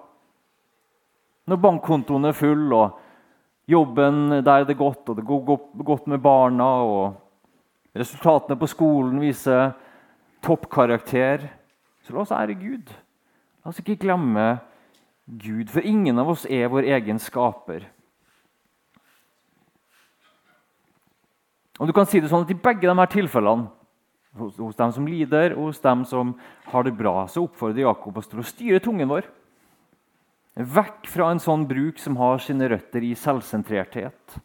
Når 1.48 1.60
bankkontoen 1.62 2.28
er 2.28 2.36
full, 2.36 2.66
og 2.76 2.98
jobben 3.70 4.42
der 4.44 4.66
det 4.66 4.74
er 4.76 4.82
godt, 4.82 5.08
og 5.08 5.16
det 5.18 5.24
går 5.26 5.56
godt 5.88 6.10
med 6.10 6.22
barna, 6.22 6.68
og 6.84 7.96
resultatene 7.96 8.58
på 8.60 8.68
skolen 8.70 9.22
viser 9.22 9.72
toppkarakter, 10.44 11.48
så 12.02 12.14
la 12.14 12.22
oss 12.24 12.34
ære 12.34 12.58
Gud. 12.60 12.92
La 13.62 13.72
oss 13.72 13.80
ikke 13.80 14.00
glemme 14.04 14.46
Gud, 15.26 15.70
for 15.70 15.84
ingen 15.86 16.18
av 16.18 16.32
oss 16.32 16.46
er 16.50 16.70
vår 16.72 16.88
egen 16.98 17.20
skaper. 17.22 17.86
Og 21.78 21.88
du 21.88 21.94
kan 21.96 22.06
si 22.06 22.20
det 22.20 22.30
sånn 22.30 22.44
at 22.44 22.50
I 22.52 22.58
begge 22.58 22.88
de 22.88 22.94
her 22.98 23.10
tilfellene, 23.10 23.70
hos, 24.38 24.56
hos 24.56 24.78
dem 24.78 24.92
som 24.94 25.06
lider 25.08 25.54
og 25.56 25.70
hos 25.70 25.80
dem 25.84 26.04
som 26.08 26.34
har 26.72 26.86
det 26.86 26.94
bra, 26.96 27.26
så 27.28 27.44
oppfordrer 27.44 27.84
Jakob 27.84 28.18
oss 28.18 28.30
til 28.30 28.42
å 28.42 28.46
styre 28.46 28.82
tungen 28.82 29.10
vår. 29.10 29.28
Vekk 30.52 31.08
fra 31.08 31.30
en 31.32 31.40
sånn 31.40 31.64
bruk 31.68 32.00
som 32.00 32.18
har 32.20 32.42
sine 32.44 32.68
røtter 32.68 33.04
i 33.06 33.14
selvsentrerthet, 33.16 34.36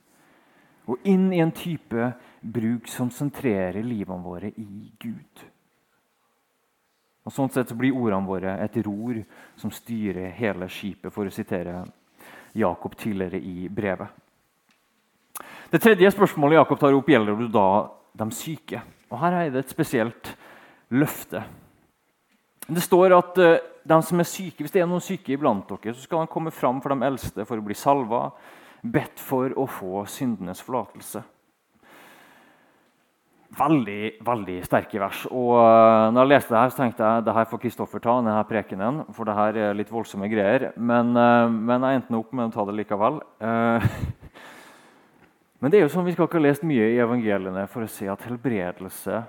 og 0.88 1.04
inn 1.08 1.28
i 1.36 1.42
en 1.44 1.52
type 1.52 2.14
bruk 2.42 2.88
som 2.92 3.12
sentrerer 3.12 3.84
livene 3.84 4.24
våre 4.24 4.54
i 4.56 4.88
Gud. 5.02 5.48
Og 7.28 7.34
Sånn 7.36 7.52
sett 7.52 7.74
blir 7.76 7.96
ordene 7.96 8.24
våre 8.24 8.54
et 8.64 8.78
ror 8.86 9.20
som 9.60 9.72
styrer 9.74 10.32
hele 10.38 10.70
skipet, 10.72 11.12
for 11.12 11.28
å 11.28 11.34
sitere 11.34 11.82
Jakob 12.56 12.96
tidligere 12.96 13.42
i 13.44 13.68
brevet. 13.68 14.08
Det 15.68 15.82
tredje 15.84 16.14
spørsmålet 16.16 16.62
Jakob 16.62 16.80
tar 16.80 16.96
opp, 16.96 17.10
gjelder 17.12 17.50
da 17.52 17.68
de 18.18 18.30
syke. 18.32 18.80
Og 19.12 19.20
Her 19.20 19.42
er 19.42 19.52
det 19.52 19.66
et 19.66 19.76
spesielt 19.76 20.32
løfte. 20.96 21.44
Det 22.68 22.84
står 22.84 23.16
at 23.18 23.42
uh, 23.44 23.58
de 23.88 23.98
som 24.04 24.20
er 24.20 24.28
syke, 24.28 24.64
Hvis 24.64 24.72
det 24.72 24.82
er 24.82 24.88
noen 24.88 25.04
syke 25.04 25.36
iblant 25.36 25.68
dere, 25.68 25.94
så 25.96 26.08
skal 26.08 26.24
de 26.24 26.32
komme 26.32 26.52
fram 26.52 26.80
for 26.84 26.96
de 26.96 27.08
eldste 27.08 27.46
for 27.48 27.60
å 27.60 27.64
bli 27.64 27.76
salva, 27.76 28.30
bedt 28.84 29.20
for 29.20 29.52
å 29.56 29.68
få 29.68 30.06
syndenes 30.08 30.64
forlatelse. 30.64 31.24
Veldig 33.56 34.18
veldig 34.28 34.58
sterke 34.68 35.00
vers. 35.00 35.22
Og 35.32 35.54
uh, 35.56 36.10
når 36.12 36.26
jeg 36.26 36.32
leste 36.34 36.52
det 36.52 36.60
her, 36.60 36.72
så 36.74 36.82
tenkte 36.82 37.06
jeg 37.06 37.24
det 37.24 37.36
her 37.38 37.48
får 37.48 37.62
Kristoffer 37.64 38.04
ta. 38.04 38.18
denne 38.20 38.44
prekenen, 38.50 39.00
For 39.16 39.24
det 39.24 39.38
her 39.38 39.60
er 39.62 39.78
litt 39.78 39.92
voldsomme 39.92 40.28
greier. 40.28 40.74
Men, 40.76 41.16
uh, 41.16 41.48
men 41.48 41.86
jeg 41.88 42.02
endte 42.02 42.20
opp 42.20 42.36
med 42.36 42.50
å 42.50 42.54
ta 42.54 42.68
det 42.68 42.76
likevel. 42.82 43.22
Uh, 43.40 43.88
men 45.64 45.72
det 45.72 45.80
er 45.80 45.88
jo 45.88 45.94
sånn, 45.96 46.06
vi 46.06 46.18
skal 46.18 46.28
ikke 46.28 46.42
ha 46.42 46.46
lest 46.50 46.68
mye 46.68 46.92
i 46.92 47.00
evangeliene 47.00 47.66
for 47.72 47.88
å 47.88 47.92
se 47.92 48.12
at 48.12 48.28
helbredelse 48.28 49.24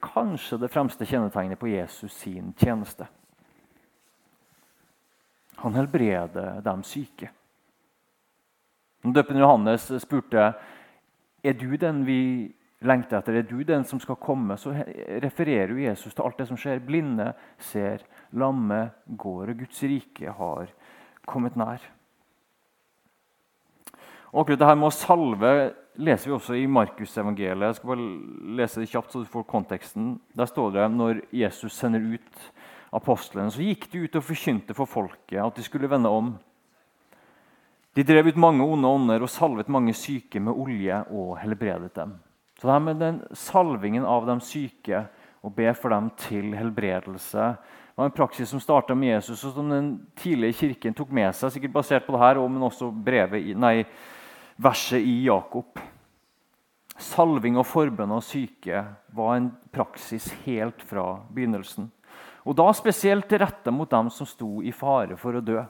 kanskje 0.00 0.60
det 0.64 0.72
fremste 0.72 1.06
kjennetegnet 1.08 1.60
på 1.60 1.70
Jesus 1.74 2.16
sin 2.16 2.54
tjeneste. 2.56 3.08
Han 5.60 5.76
helbreder 5.76 6.60
dem 6.64 6.82
syke. 6.84 7.30
Døpende 9.06 9.40
Johannes 9.40 9.86
spurte 10.02 10.50
er 11.44 11.54
du 11.56 11.76
den 11.78 12.02
vi 12.06 12.22
lengter 12.84 13.20
etter. 13.20 13.38
Er 13.40 13.48
du 13.48 13.62
den 13.64 13.84
som 13.88 14.00
skal 14.02 14.18
komme? 14.20 14.58
Så 14.60 14.74
refererer 15.22 15.72
jo 15.72 15.80
Jesus 15.80 16.14
til 16.14 16.24
alt 16.26 16.38
det 16.40 16.48
som 16.50 16.60
skjer. 16.60 16.82
Blinde 16.84 17.32
ser, 17.70 18.04
lamme 18.36 18.90
går, 19.06 19.52
og 19.52 19.64
Guds 19.64 19.82
rike 19.86 20.36
har 20.38 20.72
kommet 21.26 21.56
nær. 21.56 21.80
Og 24.32 24.42
akkurat 24.42 24.60
det 24.60 24.68
her 24.68 24.78
med 24.78 24.90
å 24.90 24.94
salve 24.94 25.50
leser 25.96 26.28
vi 26.28 26.34
også 26.36 26.56
i 26.58 26.66
Markusevangeliet. 26.68 27.70
Jeg 27.70 27.78
skal 27.78 27.92
bare 27.94 28.08
lese 28.58 28.82
det 28.82 28.90
kjapt, 28.90 29.12
så 29.12 29.22
du 29.22 29.30
får 29.30 29.46
konteksten. 29.48 30.16
Der 30.36 30.50
står 30.50 30.74
det 30.74 30.88
når 30.92 31.22
Jesus 31.32 31.78
sender 31.78 32.04
ut 32.04 32.42
apostlene, 32.96 33.50
så 33.52 33.64
gikk 33.64 33.88
de 33.92 34.04
ut 34.04 34.18
og 34.18 34.26
forkynte 34.26 34.76
for 34.76 34.88
folket 34.88 35.40
at 35.42 35.56
de 35.56 35.64
skulle 35.64 35.90
vende 35.90 36.12
om. 36.12 36.34
De 37.96 38.04
drev 38.04 38.28
ut 38.28 38.38
mange 38.40 38.64
onde 38.64 38.88
ånder 38.92 39.24
og 39.24 39.32
salvet 39.32 39.72
mange 39.72 39.94
syke 39.96 40.40
med 40.40 40.52
olje 40.52 41.00
og 41.16 41.38
helbredet 41.40 41.94
dem. 41.96 42.12
Så 42.56 42.66
det 42.66 42.72
her 42.72 42.84
med 42.84 43.00
den 43.00 43.22
salvingen 43.36 44.06
av 44.08 44.26
de 44.28 44.38
syke 44.40 45.04
og 45.44 45.54
be 45.56 45.68
for 45.76 45.92
dem 45.92 46.08
til 46.20 46.54
helbredelse 46.56 47.50
var 47.96 48.08
en 48.08 48.12
praksis 48.16 48.50
som 48.52 48.60
starta 48.60 48.94
med 48.94 49.14
Jesus, 49.14 49.44
og 49.44 49.54
som 49.56 49.70
den 49.72 49.90
tidlige 50.20 50.58
kirken 50.58 50.94
tok 50.94 51.12
med 51.16 51.32
seg. 51.34 51.52
sikkert 51.52 51.72
basert 51.72 52.06
på 52.06 52.12
det 52.12 52.20
her, 52.20 52.40
men 52.48 52.62
også 52.62 52.90
brevet, 52.92 53.56
nei, 53.56 53.86
verset 54.60 55.00
i 55.00 55.24
Jakob. 55.24 55.80
Salving 56.96 57.56
og 57.56 57.66
forbønn 57.68 58.12
av 58.12 58.20
syke 58.24 58.84
var 59.16 59.36
en 59.36 59.50
praksis 59.72 60.28
helt 60.44 60.82
fra 60.84 61.22
begynnelsen. 61.32 61.90
Og 62.44 62.56
da 62.56 62.68
spesielt 62.76 63.28
til 63.28 63.40
rette 63.42 63.72
mot 63.72 63.90
dem 63.90 64.10
som 64.12 64.28
sto 64.28 64.60
i 64.62 64.72
fare 64.72 65.16
for 65.16 65.36
å 65.36 65.44
dø. 65.44 65.64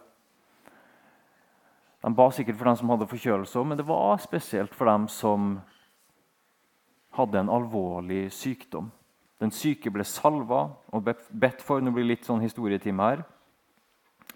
De 2.03 2.13
ba 2.15 2.27
sikkert 2.31 2.59
for 2.59 2.69
dem 2.69 2.77
som 2.79 2.91
hadde 2.91 3.09
forkjølelse, 3.11 3.65
men 3.65 3.79
det 3.79 3.87
var 3.87 4.19
spesielt 4.23 4.75
for 4.75 4.91
dem 4.91 5.07
som 5.11 5.57
hadde 7.17 7.41
en 7.41 7.53
alvorlig 7.53 8.29
sykdom. 8.35 8.91
Den 9.41 9.53
syke 9.53 9.93
ble 9.93 10.05
salva 10.09 10.63
og 10.93 11.05
bedt 11.05 11.63
for. 11.65 11.81
Nå 11.81 11.93
blir 11.93 12.07
det 12.07 12.15
litt 12.15 12.29
sånn 12.29 12.45
historietime 12.45 13.11
her. 13.11 13.25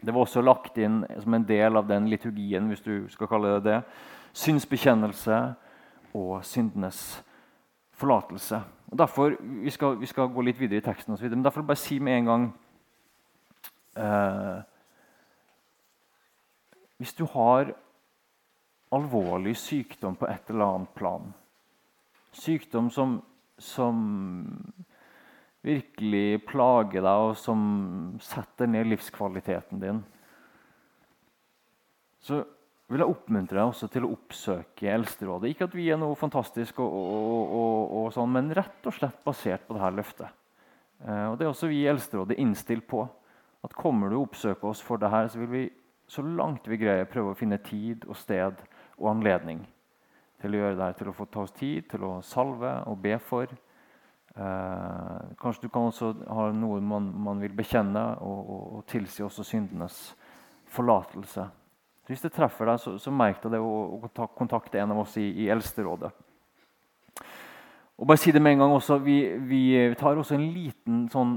Det 0.01 0.13
var 0.13 0.25
også 0.25 0.43
lagt 0.45 0.79
inn 0.81 1.03
som 1.21 1.35
en 1.37 1.45
del 1.45 1.77
av 1.77 1.89
den 1.89 2.09
liturgien 2.09 2.69
hvis 2.71 2.85
du 2.85 2.95
skal 3.13 3.29
kalle 3.29 3.57
det 3.59 3.65
det, 3.67 3.81
synsbekjennelse 4.37 5.41
og 6.17 6.45
syndenes 6.47 7.01
forlatelse. 8.01 8.63
Og 8.91 8.99
derfor, 8.99 9.37
Vi 9.41 9.71
skal, 9.71 9.99
vi 10.01 10.07
skal 10.07 10.33
gå 10.33 10.43
litt 10.43 10.61
videre 10.61 10.81
i 10.81 10.85
teksten, 10.85 11.13
og 11.13 11.19
så 11.19 11.25
videre, 11.25 11.37
men 11.37 11.45
derfor 11.45 11.63
bare 11.63 11.77
si 11.77 11.99
med 11.99 12.19
en 12.19 12.25
gang 12.25 12.47
eh, 13.97 14.63
Hvis 16.99 17.15
du 17.15 17.25
har 17.25 17.73
alvorlig 18.93 19.57
sykdom 19.57 20.17
på 20.17 20.27
et 20.27 20.51
eller 20.51 20.65
annet 20.65 20.95
plan 20.95 21.33
Sykdom 22.37 22.91
som, 22.95 23.19
som 23.59 23.99
virkelig 25.67 26.41
plager 26.49 27.03
deg, 27.03 27.27
og 27.27 27.37
som 27.39 27.61
setter 28.25 28.71
ned 28.71 28.89
livskvaliteten 28.93 29.83
din, 29.83 30.01
så 32.21 32.43
vil 32.91 33.05
jeg 33.05 33.13
oppmuntre 33.13 33.57
deg 33.57 33.71
også 33.71 33.89
til 33.93 34.07
å 34.07 34.13
oppsøke 34.17 34.91
Eldsterådet. 34.91 35.53
Ikke 35.53 35.69
at 35.69 35.77
vi 35.79 35.87
er 35.93 35.99
noe 36.01 36.19
fantastisk, 36.19 36.81
og, 36.83 36.91
og, 36.91 37.55
og, 37.61 37.97
og 38.01 38.07
sånn, 38.15 38.33
men 38.35 38.51
rett 38.57 38.89
og 38.89 38.97
slett 38.97 39.21
basert 39.27 39.67
på 39.67 39.77
dette 39.77 39.93
løftet. 39.95 40.39
Eh, 41.07 41.27
og 41.31 41.39
Det 41.39 41.47
er 41.47 41.53
også 41.53 41.71
vi 41.71 41.85
i 41.85 41.91
Eldsterådet 41.91 42.39
innstilt 42.43 42.89
på. 42.91 43.05
at 43.63 43.77
Kommer 43.77 44.11
du 44.11 44.19
og 44.19 44.31
oppsøker 44.31 44.73
oss 44.73 44.83
for 44.83 44.99
det 44.99 45.11
her, 45.13 45.29
så 45.29 45.39
vil 45.43 45.53
vi 45.53 45.65
så 46.11 46.25
langt 46.27 46.67
vi 46.67 46.81
greier 46.81 47.07
prøve 47.07 47.31
å 47.33 47.39
finne 47.39 47.61
tid 47.63 48.03
og 48.09 48.19
sted 48.19 48.59
og 48.99 49.11
anledning 49.13 49.63
til 50.41 50.55
å 50.55 50.63
gjøre 50.63 50.79
det 50.79 50.95
til 50.99 51.11
å 51.11 51.17
få 51.17 51.27
ta 51.31 51.45
oss 51.45 51.53
tid 51.57 51.89
til 51.91 52.07
å 52.09 52.13
salve 52.25 52.73
og 52.89 52.99
be 53.03 53.19
for. 53.23 53.51
Eh, 54.31 55.21
kanskje 55.41 55.67
du 55.67 55.69
kan 55.73 55.89
også 55.89 56.13
ha 56.31 56.49
noe 56.55 56.81
man, 56.81 57.11
man 57.27 57.41
vil 57.43 57.55
bekjenne, 57.57 58.03
og, 58.23 58.39
og, 58.41 58.63
og, 58.77 58.85
tilsi 58.89 59.25
også 59.27 59.45
syndenes 59.47 59.99
forlatelse. 60.71 61.49
Hvis 62.07 62.25
det 62.25 62.33
treffer 62.35 62.71
deg, 62.71 62.81
så, 62.83 62.97
så 62.99 63.13
merk 63.15 63.43
deg 63.43 63.55
det 63.55 63.61
og, 63.63 64.07
og 64.07 64.35
kontakte 64.39 64.81
en 64.81 64.95
av 64.95 65.03
oss 65.05 65.17
i, 65.21 65.29
i 65.45 65.49
Eldsterådet. 65.53 66.11
Og 68.01 68.09
bare 68.09 68.21
si 68.23 68.33
det 68.33 68.41
med 68.43 68.57
en 68.57 68.65
gang 68.65 68.75
også, 68.75 68.97
Vi, 69.05 69.21
vi 69.47 69.63
tar 69.99 70.17
også 70.17 70.35
en 70.39 70.47
liten 70.55 71.03
sånn 71.13 71.37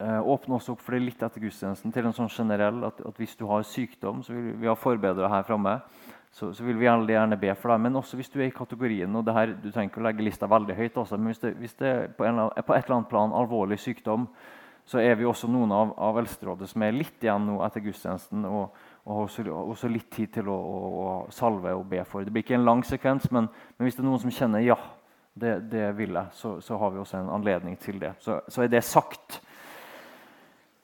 eh, 0.00 0.18
åpne 0.18 0.56
oss 0.56 0.68
opp 0.72 0.80
for 0.82 0.96
det 0.96 1.04
litt 1.04 1.22
etter 1.22 1.44
gudstjenesten 1.44 1.92
til 1.94 2.08
en 2.08 2.16
sånn 2.16 2.32
generell 2.32 2.82
at, 2.88 3.00
at 3.06 3.20
hvis 3.20 3.36
du 3.38 3.46
har 3.46 3.62
sykdom, 3.68 4.24
så 4.26 4.34
vil 4.34 4.56
vi 4.58 4.68
ha 4.68 4.74
forbedrere 4.74 5.30
her 5.30 5.46
framme 5.46 5.78
så, 6.30 6.52
så, 6.54 6.64
vil 6.64 6.78
vi 6.78 6.86
gjerne, 6.86 7.36
be 7.40 7.50
for 7.58 7.72
deg. 7.72 7.82
Men 7.82 7.98
også 7.98 8.18
hvis 8.18 8.30
du 8.30 8.38
er 8.40 8.48
i 8.48 8.54
kategorien 8.54 9.16
og 9.18 9.32
her, 9.34 9.56
Du 9.58 9.70
trenger 9.70 9.90
ikke 9.90 10.00
å 10.00 10.06
legge 10.06 10.24
lista 10.24 10.46
veldig 10.46 10.76
høyt, 10.78 10.96
også, 10.96 11.18
men 11.18 11.32
hvis 11.32 11.42
det, 11.42 11.56
hvis 11.58 11.74
det 11.80 11.88
er 11.88 12.08
på, 12.14 12.24
en, 12.24 12.46
på, 12.54 12.74
et 12.74 12.84
eller 12.84 13.00
annet 13.00 13.10
plan 13.10 13.34
alvorlig 13.34 13.80
sykdom, 13.82 14.28
så 14.86 14.98
er 14.98 15.14
vi 15.18 15.26
også 15.28 15.46
noen 15.50 15.72
av, 15.74 15.92
av 15.98 16.18
Eldsterådet 16.18 16.68
som 16.70 16.82
er 16.82 16.96
litt 16.96 17.22
igjen 17.22 17.44
nå 17.46 17.60
etter 17.66 17.82
gudstjenesten. 17.84 18.46
og, 18.48 18.78
og 19.10 19.24
også, 19.24 19.42
også, 19.50 19.88
litt 19.88 20.10
tid 20.12 20.32
til 20.34 20.48
å, 20.50 20.54
å, 20.54 20.78
å, 21.02 21.12
salve 21.34 21.72
og 21.74 21.86
be 21.90 22.02
for. 22.04 22.24
Det 22.24 22.32
blir 22.34 22.44
ikke 22.44 22.58
en 22.58 22.66
lang 22.66 22.82
sekvens, 22.86 23.30
men, 23.34 23.48
men 23.76 23.86
hvis 23.86 23.96
det 23.96 24.04
er 24.04 24.08
noen 24.08 24.22
som 24.22 24.34
kjenner 24.34 24.64
ja, 24.64 24.76
det, 25.34 25.54
det 25.72 25.86
vil 25.98 26.14
jeg, 26.14 26.34
så, 26.36 26.56
så, 26.60 26.78
har 26.78 26.92
vi 26.92 27.00
også 27.00 27.20
en 27.20 27.30
anledning 27.32 27.78
til 27.80 28.00
det. 28.02 28.12
Så, 28.20 28.40
så 28.48 28.64
er 28.64 28.72
det 28.72 28.82
sagt. 28.86 29.40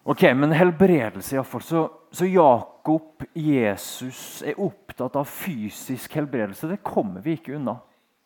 Ok, 0.07 0.23
Men 0.23 0.53
helbredelse, 0.53 1.35
iallfall. 1.35 1.63
Så, 1.67 1.81
så 2.15 2.27
Jakob, 2.31 3.25
Jesus, 3.35 4.43
er 4.47 4.61
opptatt 4.63 5.17
av 5.19 5.27
fysisk 5.27 6.15
helbredelse. 6.15 6.69
Det 6.71 6.79
kommer 6.87 7.25
vi 7.25 7.35
ikke 7.35 7.57
unna. 7.57 7.75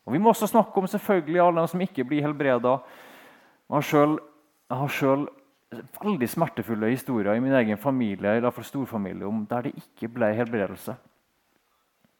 Og 0.04 0.12
Vi 0.12 0.20
må 0.20 0.28
også 0.34 0.50
snakke 0.50 0.76
om 0.76 0.88
selvfølgelig 0.92 1.40
alle 1.40 1.64
de 1.64 1.72
som 1.72 1.84
ikke 1.86 2.04
blir 2.04 2.26
helbreda. 2.26 2.74
Jeg 3.70 3.78
har 4.76 4.92
sjøl 4.92 5.24
veldig 6.02 6.28
smertefulle 6.28 6.92
historier 6.92 7.32
i 7.32 7.40
min 7.40 7.56
egen 7.62 7.80
familie 7.80 8.36
i 8.36 8.44
hvert 8.44 8.58
fall 8.58 8.68
storfamilie 8.68 9.24
om 9.24 9.46
der 9.48 9.70
det 9.70 9.76
ikke 9.80 10.12
ble 10.12 10.34
helbredelse. 10.36 10.98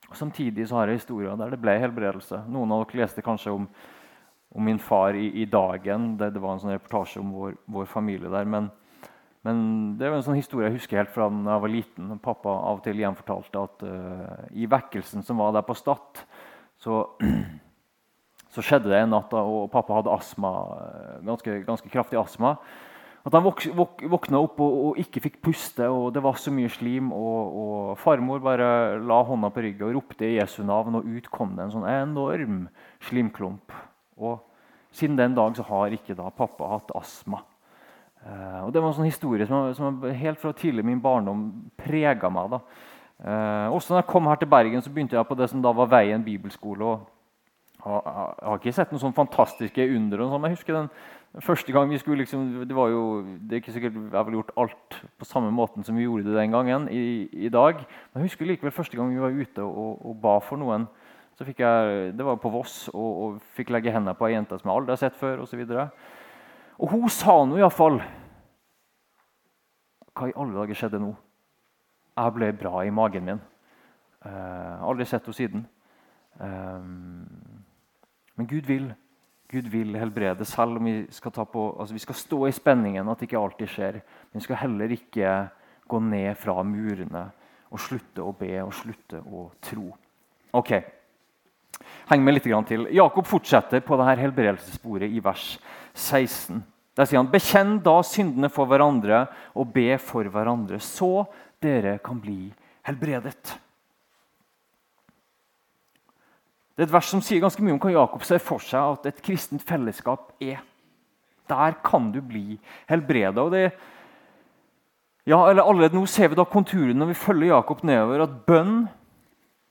Og 0.09 0.17
Samtidig 0.17 0.71
så 0.71 0.81
har 0.81 0.89
jeg 0.89 1.03
historier 1.03 1.37
der 1.37 1.53
det 1.53 1.61
ble 1.61 1.77
helbredelse. 1.85 2.47
Noen 2.49 2.73
av 2.73 2.87
dere 2.87 3.03
leste 3.03 3.21
kanskje 3.21 3.53
om, 3.53 3.69
om 4.57 4.65
min 4.65 4.81
far 4.81 5.13
i, 5.13 5.29
i 5.43 5.45
Dagen. 5.45 6.15
Det, 6.17 6.33
det, 6.33 6.41
var 6.41 6.57
en 6.57 6.65
sånn 6.65 6.73
reportasje 6.79 7.21
om 7.21 7.29
vår, 7.37 7.59
vår 7.69 7.91
familie 7.93 8.31
der. 8.31 8.49
Men, 8.49 8.73
men, 9.47 9.61
det 9.97 10.05
er 10.05 10.11
jo 10.11 10.19
en 10.19 10.25
sånn 10.27 10.37
historie 10.37 10.67
jeg 10.69 10.77
husker 10.77 10.99
helt 11.01 11.13
fra 11.15 11.25
da 11.33 11.55
jeg 11.55 11.63
var 11.63 11.73
liten. 11.73 12.11
Pappa 12.21 12.53
av 12.53 12.77
og 12.77 12.85
til 12.85 13.01
gjenfortalte 13.01 13.65
at 13.65 13.85
uh, 13.87 14.45
i 14.53 14.67
vekkelsen 14.69 15.25
som 15.25 15.41
var 15.41 15.55
der 15.55 15.65
på 15.65 15.75
Stad, 15.77 16.21
så, 16.81 17.01
så, 18.53 18.61
skjedde 18.61 18.91
det 18.91 19.01
en 19.01 19.13
natt, 19.15 19.31
da, 19.33 19.41
og 19.41 19.71
pappa 19.73 19.97
hadde 19.97 20.13
astma, 20.13 20.53
eh, 20.85 21.17
ganske, 21.25 21.57
ganske 21.65 21.89
kraftig 21.93 22.21
astma. 22.21 22.55
At 23.21 23.35
han 23.37 23.43
våk, 23.45 23.67
våk, 23.77 24.01
våkna 24.09 24.39
opp 24.41 24.61
og, 24.65 24.77
og, 24.85 25.01
ikke 25.01 25.21
fikk 25.27 25.41
puste, 25.45 25.85
og 25.89 26.09
det 26.13 26.23
var 26.25 26.39
så 26.41 26.53
mye 26.53 26.69
slim. 26.73 27.11
Og, 27.13 27.59
og 27.63 27.99
farmor 28.01 28.41
bare 28.45 28.97
la 29.01 29.19
hånda 29.25 29.51
på 29.53 29.65
ryggen 29.65 29.89
og 29.89 29.99
ropte 29.99 30.25
i 30.25 30.39
Jesu 30.39 30.63
navn, 30.65 30.97
og 30.97 31.05
ut 31.05 31.29
kom 31.33 31.53
det 31.57 31.67
en 31.67 31.75
sånn 31.75 31.89
enorm 31.89 32.63
slimklump. 33.09 33.73
Og 34.21 34.41
siden 34.93 35.17
den 35.17 35.37
dag 35.37 35.53
så 35.57 35.65
har 35.69 35.93
ikke 35.93 36.17
da 36.17 36.33
pappa 36.33 36.73
hatt 36.73 36.93
astma. 36.97 37.43
Uh, 38.21 38.65
og 38.65 38.73
Det 38.73 38.81
var 38.81 38.91
en 38.91 38.97
sånn 38.99 39.09
historie 39.09 39.47
som, 39.49 39.71
som 39.73 40.03
helt 40.05 40.39
fra 40.41 40.53
tidlig 40.53 40.85
min 40.85 41.01
barndom 41.01 41.47
prega 41.77 42.29
meg. 42.29 42.51
da. 42.53 42.59
Uh, 43.21 43.73
også 43.75 43.93
når 43.93 44.03
jeg 44.03 44.11
kom 44.11 44.29
her 44.29 44.41
til 44.41 44.49
Bergen, 44.49 44.81
så 44.81 44.93
begynte 44.93 45.17
jeg 45.17 45.29
på 45.29 45.37
det 45.37 45.49
som 45.49 45.61
da 45.61 45.73
var 45.73 45.89
Veien 45.89 46.23
bibelskole. 46.25 46.85
og 46.85 47.09
jeg 47.81 48.45
har 48.45 48.59
ikke 48.59 48.73
sett 48.75 48.91
noen 48.93 49.01
sånn 49.01 49.17
fantastiske 49.17 49.87
under. 49.95 50.21
og 50.21 50.35
sånn, 50.35 50.45
jeg 50.45 50.57
husker 50.57 50.77
den 50.77 50.93
Første 51.39 51.71
gang 51.71 51.87
vi 51.87 51.97
skulle 51.97 52.25
liksom, 52.25 52.67
Det 52.67 52.75
var 52.75 52.89
jo, 52.91 53.23
det 53.39 53.55
er 53.55 53.61
ikke 53.61 53.71
sikkert 53.71 53.95
jeg 53.95 54.25
ville 54.27 54.41
gjort 54.41 54.57
alt 54.59 54.97
på 55.17 55.25
samme 55.25 55.51
måten 55.55 55.83
som 55.83 55.95
vi 55.95 56.03
gjorde 56.03 56.27
det 56.27 56.35
den 56.35 56.51
gangen. 56.51 56.89
i, 56.91 57.29
i 57.31 57.49
dag, 57.49 57.75
Men 58.13 58.21
jeg 58.21 58.29
husker 58.29 58.45
likevel 58.45 58.71
første 58.71 58.97
gang 58.97 59.13
vi 59.13 59.21
var 59.21 59.31
ute 59.31 59.63
og, 59.63 60.05
og 60.05 60.17
ba 60.21 60.39
for 60.39 60.57
noen. 60.57 60.87
så 61.37 61.45
fikk 61.45 61.59
jeg, 61.59 62.17
Det 62.17 62.25
var 62.25 62.35
på 62.35 62.49
Voss, 62.49 62.89
og, 62.93 63.21
og 63.23 63.41
fikk 63.55 63.69
legge 63.69 63.91
hendene 63.91 64.13
på 64.13 64.27
ei 64.27 64.33
jente 64.33 64.59
som 64.59 64.69
jeg 64.69 64.77
aldri 64.77 64.91
har 64.91 64.97
sett 64.99 65.15
før. 65.15 65.39
Og, 65.39 65.47
så 65.47 65.57
videre. 65.57 65.89
Og 66.81 66.89
hun 66.89 67.11
sa 67.13 67.35
nå 67.45 67.59
iallfall 67.59 67.99
Hva 70.17 70.27
i 70.27 70.35
alle 70.35 70.57
dager 70.57 70.77
skjedde 70.77 71.01
nå? 71.01 71.11
Jeg 72.17 72.35
ble 72.35 72.49
bra 72.59 72.81
i 72.83 72.91
magen 72.93 73.23
min. 73.29 73.39
Uh, 74.25 74.81
aldri 74.83 75.05
sett 75.07 75.23
henne 75.25 75.37
siden. 75.37 75.61
Um, 76.35 77.23
men 78.35 78.49
Gud 78.49 78.67
vil. 78.67 78.89
Gud 79.51 79.69
vil 79.71 79.95
helbrede, 79.99 80.45
selv 80.45 80.79
om 80.79 80.85
vi 80.87 80.93
skal, 81.11 81.31
på, 81.31 81.63
altså 81.79 81.95
vi 81.95 82.03
skal 82.03 82.15
stå 82.19 82.41
i 82.47 82.53
spenningen 82.55 83.09
at 83.09 83.19
det 83.19 83.29
ikke 83.29 83.39
alltid 83.39 83.71
skjer. 83.71 83.97
Men 84.03 84.39
vi 84.39 84.45
skal 84.45 84.61
heller 84.61 84.93
ikke 84.95 85.33
gå 85.91 85.99
ned 86.03 86.35
fra 86.39 86.59
murene 86.67 87.25
og 87.71 87.79
slutte 87.79 88.23
å 88.23 88.35
be 88.35 88.53
og 88.61 88.75
slutte 88.75 89.23
å 89.23 89.47
tro. 89.63 89.87
Ok, 90.59 90.75
Heng 92.11 92.23
med 92.25 92.35
litt 92.35 92.47
til. 92.67 92.87
Jakob 92.93 93.27
fortsetter 93.27 93.83
på 93.85 93.97
dette 93.99 94.19
helbredelsessporet 94.21 95.11
i 95.11 95.21
vers 95.23 95.55
16. 95.93 96.61
Der 96.97 97.07
sier 97.07 97.21
han 97.21 97.31
Bekjenn 97.31 97.77
da 97.83 97.97
syndene 98.03 98.49
for 98.51 98.67
hverandre 98.69 99.25
og 99.55 99.71
be 99.73 99.95
for 100.01 100.27
hverandre, 100.27 100.79
så 100.83 101.25
dere 101.63 101.97
kan 102.03 102.19
bli 102.21 102.49
helbredet. 102.87 103.55
Det 106.71 106.83
er 106.83 106.87
et 106.87 106.93
vers 106.95 107.09
som 107.13 107.21
sier 107.23 107.43
ganske 107.43 107.63
mye 107.63 107.75
om 107.75 107.81
hva 107.83 107.93
Jakob 107.93 108.23
ser 108.25 108.41
for 108.43 108.63
seg 108.63 108.95
at 108.95 109.09
et 109.11 109.23
kristent 109.23 109.63
fellesskap 109.67 110.31
er. 110.41 110.63
Der 111.51 111.75
kan 111.85 112.09
du 112.13 112.21
bli 112.23 112.55
helbreda. 112.89 113.43
Ja, 115.27 115.37
allerede 115.45 115.93
nå 115.93 116.07
ser 116.09 116.31
vi 116.31 116.39
da 116.39 116.47
konturen 116.47 116.97
når 116.97 117.11
vi 117.11 117.19
følger 117.21 117.53
Jakob 117.53 117.83
nedover, 117.85 118.23
at 118.25 118.39
bønn, 118.47 118.87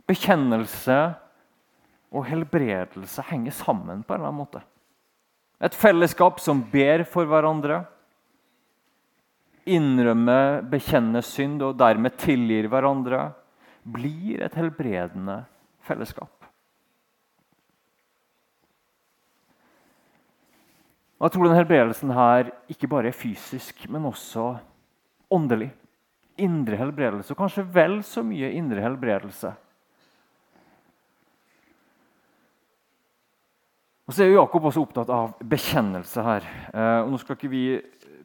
bekjennelse 0.07 0.99
og 2.11 2.27
helbredelse 2.29 3.25
henger 3.31 3.55
sammen 3.55 4.05
på 4.05 4.15
en 4.15 4.21
eller 4.21 4.31
annen 4.31 4.43
måte. 4.45 4.63
Et 5.61 5.77
fellesskap 5.77 6.41
som 6.41 6.63
ber 6.73 7.05
for 7.09 7.29
hverandre, 7.29 7.83
innrømmer, 9.69 10.63
bekjenner 10.73 11.25
synd 11.25 11.61
og 11.67 11.77
dermed 11.79 12.17
tilgir 12.21 12.71
hverandre, 12.73 13.29
blir 13.85 14.41
et 14.45 14.57
helbredende 14.57 15.43
fellesskap. 15.85 16.33
Og 21.21 21.27
jeg 21.27 21.35
tror 21.35 21.45
denne 21.45 21.61
helbredelsen 21.61 22.13
her 22.17 22.49
ikke 22.73 22.89
bare 22.89 23.11
er 23.11 23.17
fysisk, 23.17 23.85
men 23.93 24.09
også 24.09 24.55
åndelig. 25.29 25.69
Indre 26.41 26.79
helbredelse, 26.81 27.35
og 27.35 27.43
kanskje 27.43 27.67
vel 27.69 27.99
så 28.07 28.25
mye 28.25 28.49
indre 28.57 28.81
helbredelse. 28.81 29.53
Og 34.11 34.15
så 34.17 34.25
er 34.25 34.33
Jakob 34.33 34.65
også 34.67 34.83
opptatt 34.83 35.11
av 35.15 35.37
bekjennelse 35.47 36.23
her. 36.27 36.47
Eh, 36.75 36.97
og 37.05 37.13
nå 37.13 37.19
skal 37.23 37.37
ikke 37.37 37.51
vi 37.53 37.61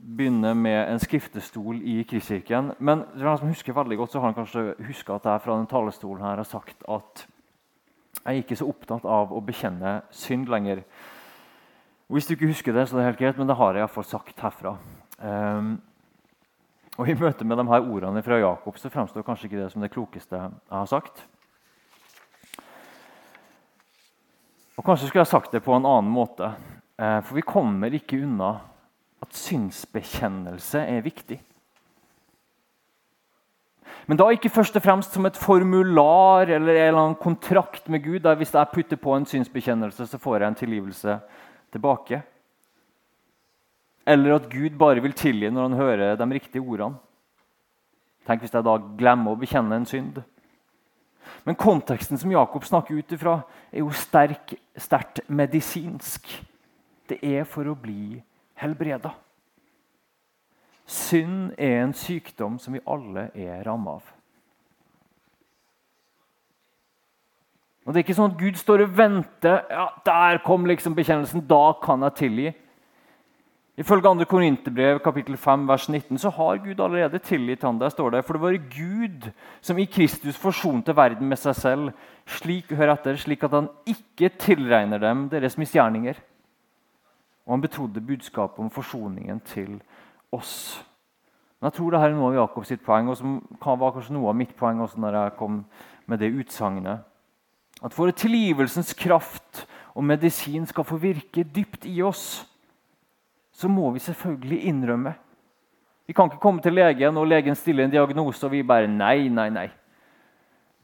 begynne 0.02 0.56
med 0.58 0.80
en 0.80 0.98
skriftestol 0.98 1.78
i 1.78 2.00
Kristkirken. 2.10 2.71
Men 2.82 3.04
for 3.12 3.30
han 3.30 3.38
som 3.38 3.52
husker 3.52 3.76
veldig 3.78 4.00
godt, 4.00 4.15
så 4.15 4.17
har 4.17 4.32
han 4.32 4.38
kanskje 4.39 4.63
huska 4.88 5.19
at 5.19 5.28
jeg 5.30 5.43
fra 5.43 5.58
den 5.60 5.67
talestolen 5.69 6.26
her 6.26 6.41
har 6.41 6.50
sagt 6.50 6.82
at 6.89 7.28
jeg 8.15 8.32
er 8.32 8.41
ikke 8.41 8.58
så 8.58 8.71
opptatt 8.71 9.06
av 9.06 9.30
å 9.30 9.43
bekjenne 9.45 10.00
synd 10.10 10.50
lenger. 10.50 10.82
Og 12.10 12.17
Hvis 12.17 12.32
du 12.32 12.34
ikke 12.34 12.50
husker 12.50 12.74
det, 12.74 12.88
så 12.89 12.98
er 12.98 13.04
det 13.04 13.08
helt 13.12 13.21
greit, 13.21 13.38
men 13.38 13.54
det 13.54 13.60
har 13.62 13.78
jeg 13.78 13.86
iallfall 13.86 14.10
sagt 14.10 14.41
herfra. 14.41 14.74
Um, 15.21 15.71
og 16.98 17.13
I 17.13 17.17
møte 17.21 17.45
med 17.45 17.62
de 17.62 17.69
her 17.69 17.86
ordene 17.86 18.26
fra 18.26 18.41
Jakob 18.41 18.82
så 18.82 18.89
fremstår 18.89 19.30
kanskje 19.30 19.52
ikke 19.52 19.62
det 19.62 19.69
som 19.69 19.86
det 19.86 19.93
klokeste 19.93 20.41
jeg 20.41 20.80
har 20.80 20.89
sagt. 20.89 21.28
Og 24.76 24.84
Kanskje 24.84 25.08
skulle 25.08 25.24
jeg 25.24 25.32
sagt 25.32 25.54
det 25.56 25.64
på 25.64 25.76
en 25.76 25.88
annen 25.88 26.12
måte. 26.12 26.52
Eh, 27.00 27.20
for 27.24 27.38
vi 27.38 27.44
kommer 27.48 27.94
ikke 27.96 28.20
unna 28.24 28.58
at 29.24 29.36
synsbekjennelse 29.36 30.84
er 30.84 31.06
viktig. 31.06 31.40
Men 34.06 34.20
da 34.20 34.28
ikke 34.30 34.52
først 34.54 34.76
og 34.78 34.84
fremst 34.86 35.16
som 35.16 35.26
et 35.26 35.40
formular 35.40 36.52
eller 36.52 36.76
en 36.76 36.82
eller 36.90 37.00
annen 37.02 37.18
kontrakt 37.18 37.88
med 37.90 38.04
Gud. 38.04 38.20
der 38.20 38.36
Hvis 38.36 38.54
jeg 38.54 38.72
putter 38.74 38.98
på 38.98 39.16
en 39.16 39.26
synsbekjennelse, 39.26 40.08
så 40.08 40.18
får 40.18 40.40
jeg 40.40 40.48
en 40.48 40.56
tilgivelse 40.56 41.20
tilbake. 41.72 42.22
Eller 44.06 44.36
at 44.36 44.50
Gud 44.50 44.78
bare 44.78 45.02
vil 45.02 45.14
tilgi 45.14 45.50
når 45.50 45.62
han 45.62 45.80
hører 45.80 46.16
de 46.16 46.34
riktige 46.34 46.62
ordene. 46.62 47.00
Tenk 48.28 48.42
hvis 48.42 48.54
jeg 48.54 48.66
da 48.66 48.78
glemmer 48.98 49.34
å 49.34 49.40
bekjenne 49.40 49.76
en 49.76 49.86
synd. 49.86 50.22
Men 51.46 51.58
konteksten 51.60 52.18
som 52.18 52.32
Jakob 52.32 52.66
snakker 52.66 52.98
ut 52.98 53.12
ifra, 53.12 53.40
er 53.72 53.84
jo 53.84 53.92
sterk, 53.96 54.56
sterkt 54.78 55.22
medisinsk. 55.28 56.28
Det 57.10 57.20
er 57.22 57.46
for 57.50 57.68
å 57.70 57.78
bli 57.78 58.22
helbreda. 58.60 59.14
Synd 60.86 61.56
er 61.58 61.82
en 61.84 61.96
sykdom 61.98 62.60
som 62.62 62.76
vi 62.76 62.84
alle 62.86 63.30
er 63.34 63.64
ramma 63.66 63.98
av. 63.98 64.12
Og 67.86 67.94
Det 67.94 68.00
er 68.00 68.06
ikke 68.06 68.18
sånn 68.18 68.32
at 68.34 68.40
Gud 68.40 68.58
står 68.58 68.82
og 68.82 68.98
venter. 68.98 69.66
ja, 69.70 69.90
'Der 70.04 70.38
kom 70.44 70.66
liksom 70.66 70.96
bekjennelsen. 70.96 71.48
Da 71.48 71.74
kan 71.74 72.02
jeg 72.02 72.16
tilgi.' 72.16 72.64
Ifølge 73.76 74.08
2. 74.08 74.24
Korinterbrev 74.24 75.00
kapittel 75.04 75.36
5, 75.38 75.68
vers 75.68 75.90
19 75.90 76.18
så 76.18 76.30
har 76.32 76.62
Gud 76.64 76.80
allerede 76.80 77.20
tilgitt 77.20 77.64
han. 77.64 77.80
Der 77.80 77.90
står 77.90 78.10
det, 78.10 78.26
For 78.26 78.34
det 78.34 78.42
var 78.42 78.56
Gud 78.72 79.32
som 79.62 79.78
i 79.78 79.86
Kristus 79.86 80.38
forsonte 80.40 80.96
verden 80.96 81.28
med 81.28 81.38
seg 81.38 81.56
selv, 81.56 81.92
slik, 82.26 82.72
hør 82.72 82.94
etter, 82.94 83.20
slik 83.20 83.44
at 83.44 83.52
han 83.52 83.68
ikke 83.86 84.32
tilregner 84.40 85.04
dem 85.04 85.28
deres 85.30 85.58
misgjerninger. 85.60 86.16
Og 87.46 87.54
han 87.58 87.62
betrodde 87.68 88.02
budskapet 88.02 88.64
om 88.64 88.72
forsoningen 88.72 89.44
til 89.44 89.82
oss. 90.32 90.80
Men 91.60 91.68
Jeg 91.68 91.74
tror 91.74 91.92
dette 91.92 92.08
er 92.08 92.16
noe 92.16 92.32
av 92.32 92.40
Jakobs 92.40 92.72
poeng, 92.86 93.10
og 93.10 93.18
som 93.18 93.38
var 93.60 93.92
kanskje 93.92 94.16
noe 94.16 94.32
av 94.32 94.40
mitt 94.40 94.56
poeng 94.56 94.80
også 94.82 95.04
når 95.04 95.20
jeg 95.20 95.38
kom 95.38 95.66
med 96.08 96.20
det 96.20 96.32
utsagnet. 96.32 97.04
At 97.84 97.94
for 97.94 98.08
at 98.08 98.16
tilgivelsens 98.16 98.94
kraft 98.94 99.68
og 99.94 100.04
medisin 100.04 100.66
skal 100.66 100.84
få 100.88 100.96
virke 100.96 101.44
dypt 101.44 101.86
i 101.86 102.02
oss, 102.02 102.46
så 103.56 103.70
må 103.72 103.89
vi 103.96 104.04
selvfølgelig 104.04 104.60
innrømme. 104.70 105.15
Vi 106.06 106.13
kan 106.13 106.30
ikke 106.30 106.41
komme 106.44 106.62
til 106.62 106.76
legen, 106.76 107.18
og 107.18 107.28
legen 107.28 107.56
stiller 107.58 107.86
en 107.86 107.94
diagnose, 107.94 108.44
og 108.46 108.52
vi 108.54 108.65
bare 108.68 108.89
nei, 108.91 109.30
nei, 109.32 109.48
nei. 109.50 109.70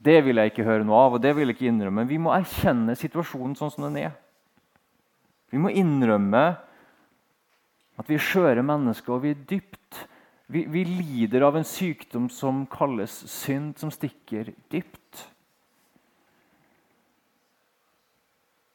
Det 0.02 0.18
vil 0.24 0.40
jeg 0.40 0.50
ikke 0.50 0.66
høre 0.66 0.86
noe 0.86 0.98
av, 0.98 1.14
og 1.14 1.22
det 1.22 1.34
vil 1.36 1.46
jeg 1.52 1.58
ikke 1.58 1.68
innrømme. 1.70 2.08
Vi 2.10 2.18
må 2.18 2.32
erkjenne 2.34 2.96
situasjonen 2.98 3.54
sånn 3.58 3.70
som 3.70 3.86
den 3.86 4.00
er. 4.08 4.16
Vi 5.52 5.60
må 5.60 5.70
innrømme 5.70 6.42
at 8.00 8.08
vi 8.08 8.16
er 8.16 8.24
skjøre 8.24 8.64
mennesker, 8.66 9.14
og 9.14 9.22
vi 9.22 9.34
er 9.36 9.44
dypt 9.46 10.00
vi, 10.52 10.66
vi 10.68 10.84
lider 10.84 11.46
av 11.46 11.56
en 11.56 11.64
sykdom 11.64 12.26
som 12.28 12.64
kalles 12.68 13.12
synd, 13.30 13.78
som 13.80 13.92
stikker 13.92 14.50
dypt. 14.72 15.22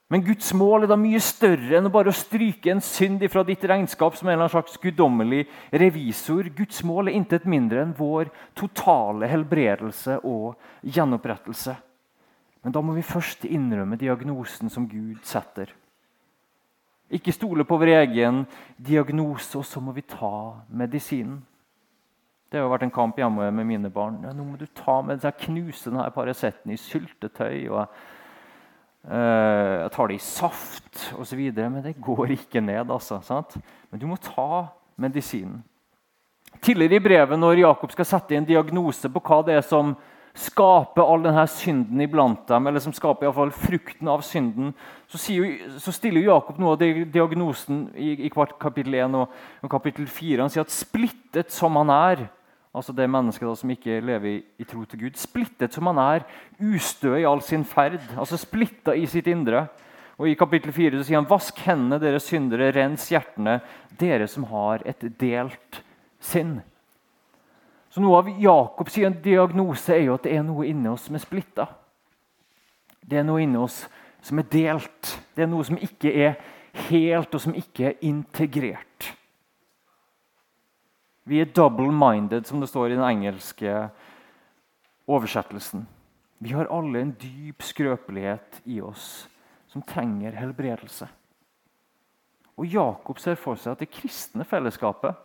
Men 0.08 0.24
Guds 0.24 0.54
mål 0.56 0.86
er 0.86 0.92
da 0.92 0.96
mye 1.00 1.20
større 1.20 1.82
enn 1.82 1.90
å 1.90 1.92
bare 1.92 2.14
stryke 2.16 2.72
en 2.72 2.84
synd 2.84 3.26
fra 3.28 3.42
ditt 3.48 3.64
regnskap 3.68 4.16
som 4.16 4.30
en 4.30 4.38
eller 4.38 4.46
annen 4.46 4.54
slags 4.54 4.80
guddommelig 4.80 5.42
revisor. 5.76 6.48
Guds 6.56 6.80
mål 6.88 7.10
er 7.10 7.18
intet 7.20 7.48
mindre 7.50 7.82
enn 7.84 7.92
vår 7.98 8.32
totale 8.56 9.28
helbredelse 9.28 10.22
og 10.24 10.56
gjenopprettelse. 10.88 11.76
Men 12.64 12.76
da 12.76 12.84
må 12.84 12.96
vi 12.96 13.04
først 13.04 13.44
innrømme 13.52 14.00
diagnosen 14.00 14.72
som 14.72 14.88
Gud 14.88 15.20
setter. 15.28 15.76
Ikke 17.12 17.36
stole 17.36 17.68
på 17.68 17.76
vår 17.80 17.92
egen 18.00 18.46
diagnose, 18.80 19.60
og 19.60 19.68
så 19.68 19.84
må 19.84 19.92
vi 19.96 20.08
ta 20.08 20.64
medisinen. 20.72 21.42
Det 22.48 22.62
har 22.64 22.72
vært 22.72 22.88
en 22.88 22.96
kamp 22.96 23.20
hjemme 23.20 23.50
med 23.52 23.68
mine 23.68 23.92
barn. 23.92 24.22
Ja, 24.24 24.32
nå 24.32 24.46
må 24.48 24.56
du 24.60 24.70
ta 24.72 25.02
med 25.04 25.20
deg, 25.20 25.36
knusende 25.44 26.08
Paraceten 26.16 26.72
i 26.72 26.80
syltetøy. 26.80 27.68
og 27.68 27.82
uh, 27.84 28.17
Jeg 29.08 29.92
tar 29.94 30.10
det 30.10 30.18
i 30.18 30.24
saft 30.24 31.06
osv. 31.16 31.42
Men 31.56 31.80
det 31.86 31.96
går 32.04 32.36
ikke 32.36 32.62
ned. 32.62 32.92
altså. 32.92 33.22
Sant? 33.24 33.56
Men 33.92 34.02
du 34.02 34.08
må 34.10 34.20
ta 34.20 34.68
medisinen. 35.00 35.64
Tidligere 36.64 36.98
i 36.98 37.04
brevet, 37.04 37.40
når 37.40 37.62
Jakob 37.62 37.92
skal 37.94 38.08
sette 38.08 38.36
en 38.36 38.48
diagnose 38.48 39.10
på 39.14 39.22
hva 39.22 39.44
det 39.46 39.60
er 39.60 39.66
som 39.66 39.94
skaper 40.38 41.02
all 41.02 41.24
denne 41.26 41.44
synden 41.50 42.02
iblant 42.04 42.44
dem, 42.50 42.70
eller 42.70 42.82
som 42.82 42.94
skaper 42.94 43.28
i 43.28 43.34
fall 43.34 43.52
frukten 43.54 44.10
av 44.12 44.24
synden, 44.26 44.74
så, 45.10 45.20
sier, 45.22 45.56
så 45.82 45.94
stiller 45.96 46.28
Jakob 46.28 46.60
noe 46.62 46.76
av 46.76 46.84
diagnosen 47.14 47.88
i, 47.98 48.14
i 48.28 48.32
kapittel 48.34 49.00
1 49.00 49.18
og, 49.18 49.38
og, 49.64 49.70
kapittel 49.72 50.06
4. 50.10 50.44
Han 50.44 50.54
sier 50.54 50.66
at 50.66 50.74
splittet 50.74 51.54
som 51.54 51.78
han 51.80 51.94
er, 51.94 52.28
altså 52.76 52.94
det 52.94 53.10
mennesket 53.10 53.48
da, 53.48 53.56
som 53.58 53.74
ikke 53.74 54.00
lever 54.06 54.30
i, 54.30 54.38
i, 54.60 54.68
tro 54.68 54.84
til 54.86 55.06
Gud, 55.06 55.20
splittet 55.20 55.74
som 55.74 55.90
han 55.90 56.00
er, 56.02 56.26
ustø 56.60 57.16
i 57.18 57.26
all 57.28 57.42
sin 57.46 57.66
ferd, 57.68 58.00
altså 58.18 58.40
splitta 58.40 58.96
i 58.96 59.06
sitt 59.10 59.30
indre. 59.32 59.68
Og 60.18 60.30
I 60.30 60.38
kapittel 60.38 60.74
4 60.74 60.98
så 60.98 61.06
sier 61.06 61.20
han, 61.20 61.30
vask 61.30 61.60
hendene, 61.66 62.00
dere 62.02 62.22
syndere, 62.22 62.72
rens 62.74 63.06
hjertene, 63.14 63.60
dere 64.00 64.28
som 64.30 64.48
har 64.50 64.86
et 64.90 65.06
delt 65.22 65.82
sinn. 66.24 66.58
Så 67.94 68.02
Noe 68.04 68.20
av 68.22 68.32
Jakobs 68.42 68.98
diagnose 69.24 69.96
er 69.96 70.08
jo 70.08 70.18
at 70.18 70.26
det 70.28 70.36
er 70.38 70.44
noe 70.46 70.68
inni 70.70 70.90
oss 70.92 71.08
som 71.08 71.18
er 71.18 71.24
splitta. 71.24 71.68
Det 73.02 73.22
er 73.22 73.26
noe 73.26 73.42
inni 73.42 73.62
oss 73.62 73.86
som 74.26 74.42
er 74.42 74.50
delt. 74.52 75.14
Det 75.34 75.46
er 75.46 75.50
noe 75.50 75.66
som 75.66 75.80
ikke 75.80 76.12
er 76.12 76.36
helt, 76.90 77.34
og 77.34 77.42
som 77.42 77.56
ikke 77.58 77.92
er 77.92 78.04
integrert. 78.06 79.14
Vi 81.28 81.42
er 81.44 81.52
double-minded, 81.52 82.48
som 82.48 82.62
det 82.64 82.70
står 82.72 82.92
i 82.92 82.96
den 82.96 83.04
engelske 83.04 83.90
oversettelsen. 85.08 85.84
Vi 86.40 86.54
har 86.56 86.70
alle 86.72 87.02
en 87.02 87.16
dyp 87.20 87.66
skrøpelighet 87.66 88.62
i 88.70 88.80
oss 88.82 89.28
som 89.68 89.84
trenger 89.84 90.38
helbredelse. 90.38 91.08
Og 92.58 92.66
Jakob 92.72 93.20
ser 93.20 93.36
for 93.38 93.60
seg 93.60 93.76
at 93.76 93.84
det 93.84 93.92
kristne 93.92 94.46
fellesskapet, 94.48 95.18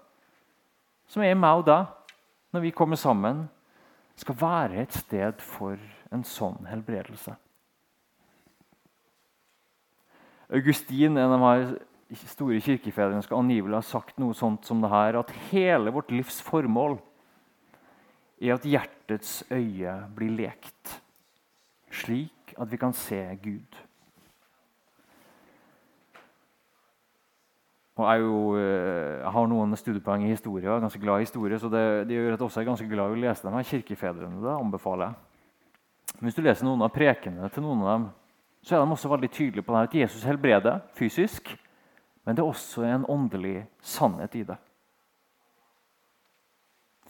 som 1.09 1.23
er 1.25 1.38
meg 1.38 1.62
og 1.62 1.69
deg, 1.69 1.87
når 2.53 2.67
vi 2.67 2.75
kommer 2.77 2.99
sammen, 3.01 3.47
skal 4.19 4.37
være 4.41 4.83
et 4.83 4.99
sted 4.99 5.41
for 5.41 5.79
en 6.12 6.25
sånn 6.27 6.67
helbredelse. 6.69 7.33
Augustin, 10.53 11.17
en 11.17 11.33
av 11.33 11.41
de 11.41 11.79
store 12.18 12.61
kirkefedrene, 12.61 13.22
skal 13.25 13.40
angivelig 13.42 13.79
ha 13.79 13.85
sagt 13.87 14.18
noe 14.20 14.37
sånt 14.37 14.66
som 14.68 14.83
det 14.83 14.90
her, 14.92 15.18
at 15.20 15.33
hele 15.51 15.92
vårt 15.94 16.12
livs 16.12 16.40
formål 16.44 16.98
er 18.42 18.57
at 18.57 18.66
hjertets 18.66 19.42
øye 19.53 19.94
blir 20.16 20.35
lekt, 20.35 20.98
slik 21.92 22.55
at 22.59 22.70
vi 22.70 22.81
kan 22.81 22.94
se 22.96 23.20
Gud. 23.42 23.81
Og 28.01 28.07
jeg, 28.09 28.22
jo, 28.25 28.37
eh, 28.57 29.20
jeg 29.20 29.33
har 29.35 29.48
noen 29.53 29.77
studiepoeng 29.77 30.25
i 30.25 30.33
historie 30.33 30.68
og 30.70 30.79
er 30.79 30.87
ganske 30.87 31.01
glad 31.03 31.20
i 31.20 31.27
historie, 31.27 31.59
så 31.61 31.68
det, 31.70 31.85
det 32.09 32.16
gjør 32.16 32.33
at 32.33 32.40
jeg 32.40 32.46
også 32.46 32.62
er 32.62 32.70
ganske 32.70 32.88
glad 32.88 33.12
i 33.12 33.18
å 33.18 33.20
lese 33.20 33.44
dem 33.44 33.57
her 33.59 33.68
kirkefedrene. 33.68 34.40
Det 34.40 34.55
anbefaler 34.57 35.11
jeg. 35.11 36.16
Hvis 36.22 36.38
du 36.38 36.42
leser 36.44 36.66
noen 36.66 36.85
av 36.87 36.92
prekenene 36.94 37.51
til 37.53 37.64
noen 37.66 37.83
av 37.85 37.92
dem, 37.92 38.09
så 38.62 38.77
er 38.77 38.83
de 38.83 38.94
også 38.94 39.11
veldig 39.12 39.31
tydelige 39.35 39.66
på 39.66 39.75
det 39.75 39.81
her, 39.81 39.90
at 39.90 39.98
Jesus 40.01 40.25
helbreder 40.27 40.81
fysisk, 40.96 41.53
men 42.23 42.37
det 42.37 42.43
er 42.43 42.49
også 42.49 42.85
en 42.87 43.07
åndelig 43.11 43.65
sannhet 43.83 44.35
i 44.39 44.45
det. 44.47 44.57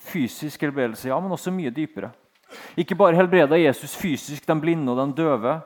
Fysisk 0.02 0.64
helbredelse, 0.64 1.08
ja, 1.08 1.20
men 1.20 1.32
også 1.32 1.52
mye 1.54 1.70
dypere. 1.70 2.10
Ikke 2.76 2.96
bare 2.98 3.16
helbreda 3.16 3.56
Jesus 3.60 3.94
fysisk 3.96 4.46
den 4.48 4.60
blinde 4.60 4.92
og 4.92 4.98
den 4.98 5.14
døve, 5.16 5.60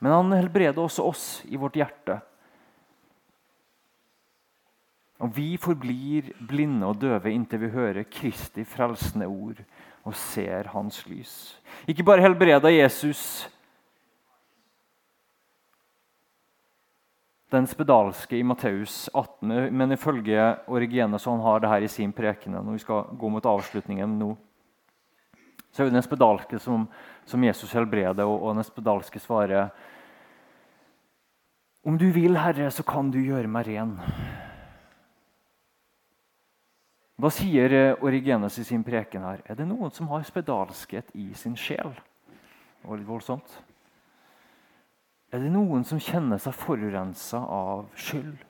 men 0.00 0.12
han 0.12 0.32
helbreder 0.38 0.82
også 0.82 1.06
oss 1.06 1.24
i 1.50 1.58
vårt 1.60 1.76
hjerte 1.78 2.20
og 5.20 5.32
vi 5.36 5.54
forblir 5.60 6.32
blinde 6.48 6.88
og 6.88 7.00
døve 7.00 7.32
inntil 7.32 7.66
vi 7.66 7.72
hører 7.74 8.06
Kristi 8.08 8.64
frelsende 8.64 9.28
ord 9.28 9.60
og 10.08 10.14
ser 10.16 10.70
Hans 10.72 11.02
lys. 11.10 11.60
Ikke 11.88 12.06
bare 12.06 12.24
helbreda 12.24 12.72
Jesus 12.72 13.44
den 17.50 17.66
spedalske 17.66 18.36
i 18.38 18.44
Matteus 18.46 19.08
18, 19.12 19.72
men 19.74 19.92
ifølge 19.92 20.42
Origenes 20.70 21.24
han 21.26 21.40
har 21.42 21.60
det 21.60 21.70
her 21.72 21.82
i 21.82 21.88
sin 21.90 22.12
prekene. 22.12 22.62
når 22.62 22.72
vi 22.72 22.82
skal 22.84 23.16
gå 23.18 23.28
mot 23.28 23.46
avslutningen 23.46 24.18
nå, 24.18 24.36
så 25.70 25.82
er 25.82 25.88
det 25.88 25.94
den 25.94 26.06
spedalske 26.06 26.58
som, 26.58 26.86
som 27.24 27.44
Jesus 27.44 27.72
helbreder, 27.72 28.24
og, 28.24 28.42
og 28.42 28.54
den 28.54 28.66
spedalske 28.66 29.20
svarer 29.20 29.70
Om 31.82 31.98
du 31.98 32.10
vil, 32.12 32.36
Herre, 32.36 32.70
så 32.70 32.82
kan 32.82 33.10
du 33.10 33.18
gjøre 33.18 33.48
meg 33.48 33.66
ren. 33.66 33.94
Da 37.20 37.30
sier 37.32 37.96
Origenes 38.00 38.58
i 38.58 38.64
sin 38.64 38.84
preken 38.84 39.24
her? 39.24 39.40
Er 39.44 39.56
det 39.56 39.66
noen 39.68 39.90
som 39.90 40.08
har 40.12 40.22
spedalskhet 40.24 41.10
i 41.14 41.32
sin 41.34 41.56
sjel? 41.56 41.92
Det 42.80 42.88
var 42.88 43.00
litt 43.00 43.08
voldsomt. 43.08 43.58
Er 45.30 45.44
det 45.44 45.50
noen 45.54 45.84
som 45.86 46.00
kjenner 46.02 46.40
seg 46.42 46.56
forurensa 46.58 47.38
av 47.54 47.84
skyld? 47.94 48.40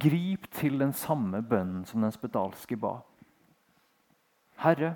Grip 0.00 0.46
til 0.54 0.78
den 0.80 0.94
samme 0.96 1.42
bønnen 1.42 1.82
som 1.88 2.04
den 2.04 2.14
spedalske 2.14 2.78
ba. 2.80 3.00
Herre, 4.62 4.94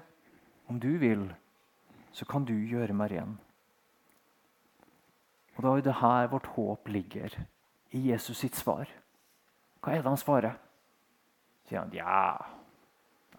om 0.71 0.79
du 0.81 0.93
vil, 1.03 1.27
så 2.15 2.25
kan 2.25 2.47
du 2.47 2.55
gjøre 2.55 2.95
meg 2.97 3.13
ren. 3.13 3.35
Og 5.57 5.65
Da 5.67 5.75
er 5.75 5.83
det 5.83 5.99
her 6.01 6.31
vårt 6.31 6.47
håp 6.55 6.89
ligger, 6.89 7.35
i 7.91 7.99
Jesus 8.13 8.39
sitt 8.39 8.55
svar. 8.55 8.87
Hva 9.83 9.93
er 9.93 10.03
det 10.03 10.13
han 10.13 10.21
svarer? 10.21 10.55
sier 11.69 11.83
han 11.83 11.93
ja, 11.93 12.37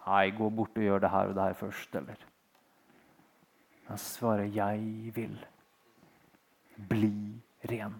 nei, 0.04 0.30
gå 0.36 0.50
bort 0.54 0.76
og 0.78 0.84
gjør 0.84 1.00
det 1.02 1.10
her 1.10 1.30
og 1.30 1.34
det 1.34 1.46
her 1.48 1.56
først, 1.58 1.96
eller? 1.98 2.20
Han 3.88 3.98
svarer 3.98 4.46
'jeg 4.46 5.14
vil'. 5.16 5.46
Bli 6.74 7.40
ren. 7.60 7.94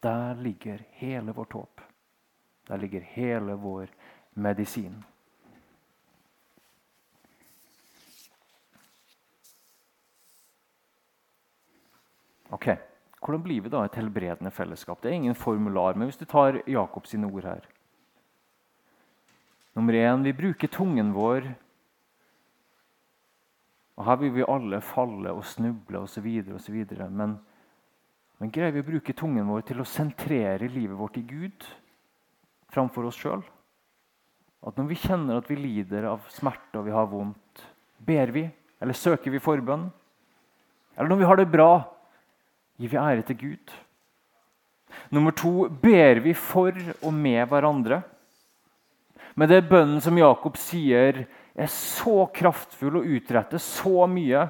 Der 0.00 0.34
ligger 0.34 0.84
hele 0.90 1.32
vårt 1.32 1.52
håp. 1.52 1.80
Der 2.66 2.78
ligger 2.78 3.00
hele 3.00 3.54
vår 3.54 3.88
medisin. 4.34 5.04
Ok, 12.50 12.68
Hvordan 13.20 13.42
blir 13.42 13.60
vi 13.60 13.70
da 13.72 13.82
et 13.84 13.96
helbredende 13.98 14.50
fellesskap? 14.54 15.02
Det 15.02 15.10
er 15.10 15.18
ingen 15.18 15.34
formular, 15.34 15.96
men 15.98 16.08
hvis 16.08 16.20
du 16.20 16.24
tar 16.24 16.62
Jakobs 16.66 17.14
ord 17.14 17.44
her 17.44 17.66
Nummer 19.74 19.92
én 19.92 20.22
vi 20.22 20.32
bruker 20.32 20.68
tungen 20.68 21.12
vår. 21.12 21.54
Og 23.98 24.06
Her 24.06 24.18
vil 24.20 24.34
vi 24.36 24.46
alle 24.46 24.78
falle 24.84 25.32
og 25.34 25.46
snuble 25.46 26.04
osv. 26.04 26.26
Men, 27.10 27.34
men 28.38 28.52
greier 28.54 28.74
vi 28.76 28.84
å 28.84 28.90
bruke 28.92 29.14
tungen 29.18 29.48
vår 29.50 29.64
til 29.66 29.82
å 29.82 29.88
sentrere 29.88 30.70
livet 30.70 30.98
vårt 30.98 31.18
i 31.18 31.24
Gud 31.26 31.66
framfor 32.70 33.08
oss 33.08 33.18
sjøl? 33.18 33.42
At 34.66 34.78
når 34.78 34.90
vi 34.92 35.00
kjenner 35.02 35.40
at 35.40 35.50
vi 35.50 35.58
lider 35.58 36.06
av 36.12 36.26
smerte 36.34 36.78
og 36.78 36.86
vi 36.86 36.94
har 36.94 37.10
vondt, 37.10 37.64
ber 37.98 38.30
vi 38.34 38.46
eller 38.78 38.94
søker 38.94 39.34
vi 39.34 39.42
forbønn? 39.42 39.88
Eller 40.94 41.10
når 41.10 41.20
vi 41.20 41.28
har 41.30 41.38
det 41.38 41.50
bra, 41.50 41.72
gir 42.78 42.90
vi 42.92 43.02
ære 43.02 43.26
til 43.26 43.38
Gud? 43.42 43.74
Nummer 45.14 45.34
to 45.34 45.68
ber 45.82 46.22
vi 46.22 46.34
for 46.38 46.74
og 47.02 47.12
med 47.14 47.42
hverandre? 47.50 48.02
Men 49.38 49.50
det 49.50 49.58
er 49.58 49.70
bønnen 49.70 50.02
som 50.02 50.18
Jakob 50.18 50.56
sier, 50.58 51.24
er 51.58 51.70
så 51.72 52.28
kraftfull 52.34 53.00
og 53.00 53.10
utretter 53.18 53.60
så 53.62 54.06
mye. 54.10 54.46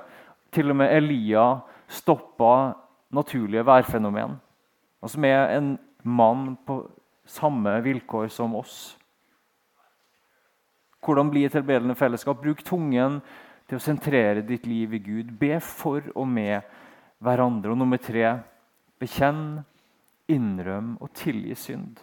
Til 0.53 0.73
og 0.73 0.79
med 0.81 0.93
Elia 0.93 1.47
stoppa 1.89 2.75
naturlige 3.15 3.65
værfenomen. 3.67 4.37
Og 5.01 5.13
som 5.13 5.25
er 5.25 5.57
en 5.57 5.75
mann 6.03 6.57
på 6.67 6.83
samme 7.29 7.79
vilkår 7.85 8.29
som 8.33 8.57
oss. 8.59 8.97
Hvordan 11.05 11.31
bli 11.31 11.45
et 11.47 11.55
helbredende 11.57 11.97
fellesskap? 11.97 12.41
Bruk 12.43 12.65
tungen 12.67 13.21
til 13.69 13.79
å 13.79 13.83
sentrere 13.83 14.45
ditt 14.45 14.67
liv 14.67 14.97
i 14.97 15.03
Gud. 15.03 15.33
Be 15.41 15.61
for 15.65 16.05
og 16.15 16.27
med 16.29 16.65
hverandre. 17.25 17.73
Og 17.73 17.81
nummer 17.81 18.01
tre 18.03 18.39
bekjenn, 19.01 19.63
innrøm 20.29 20.97
og 21.01 21.13
tilgi 21.17 21.55
synd. 21.57 22.01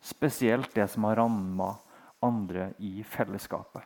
Spesielt 0.00 0.72
det 0.76 0.86
som 0.92 1.08
har 1.08 1.18
ramma 1.20 1.74
andre 2.24 2.70
i 2.78 3.02
fellesskapet. 3.06 3.84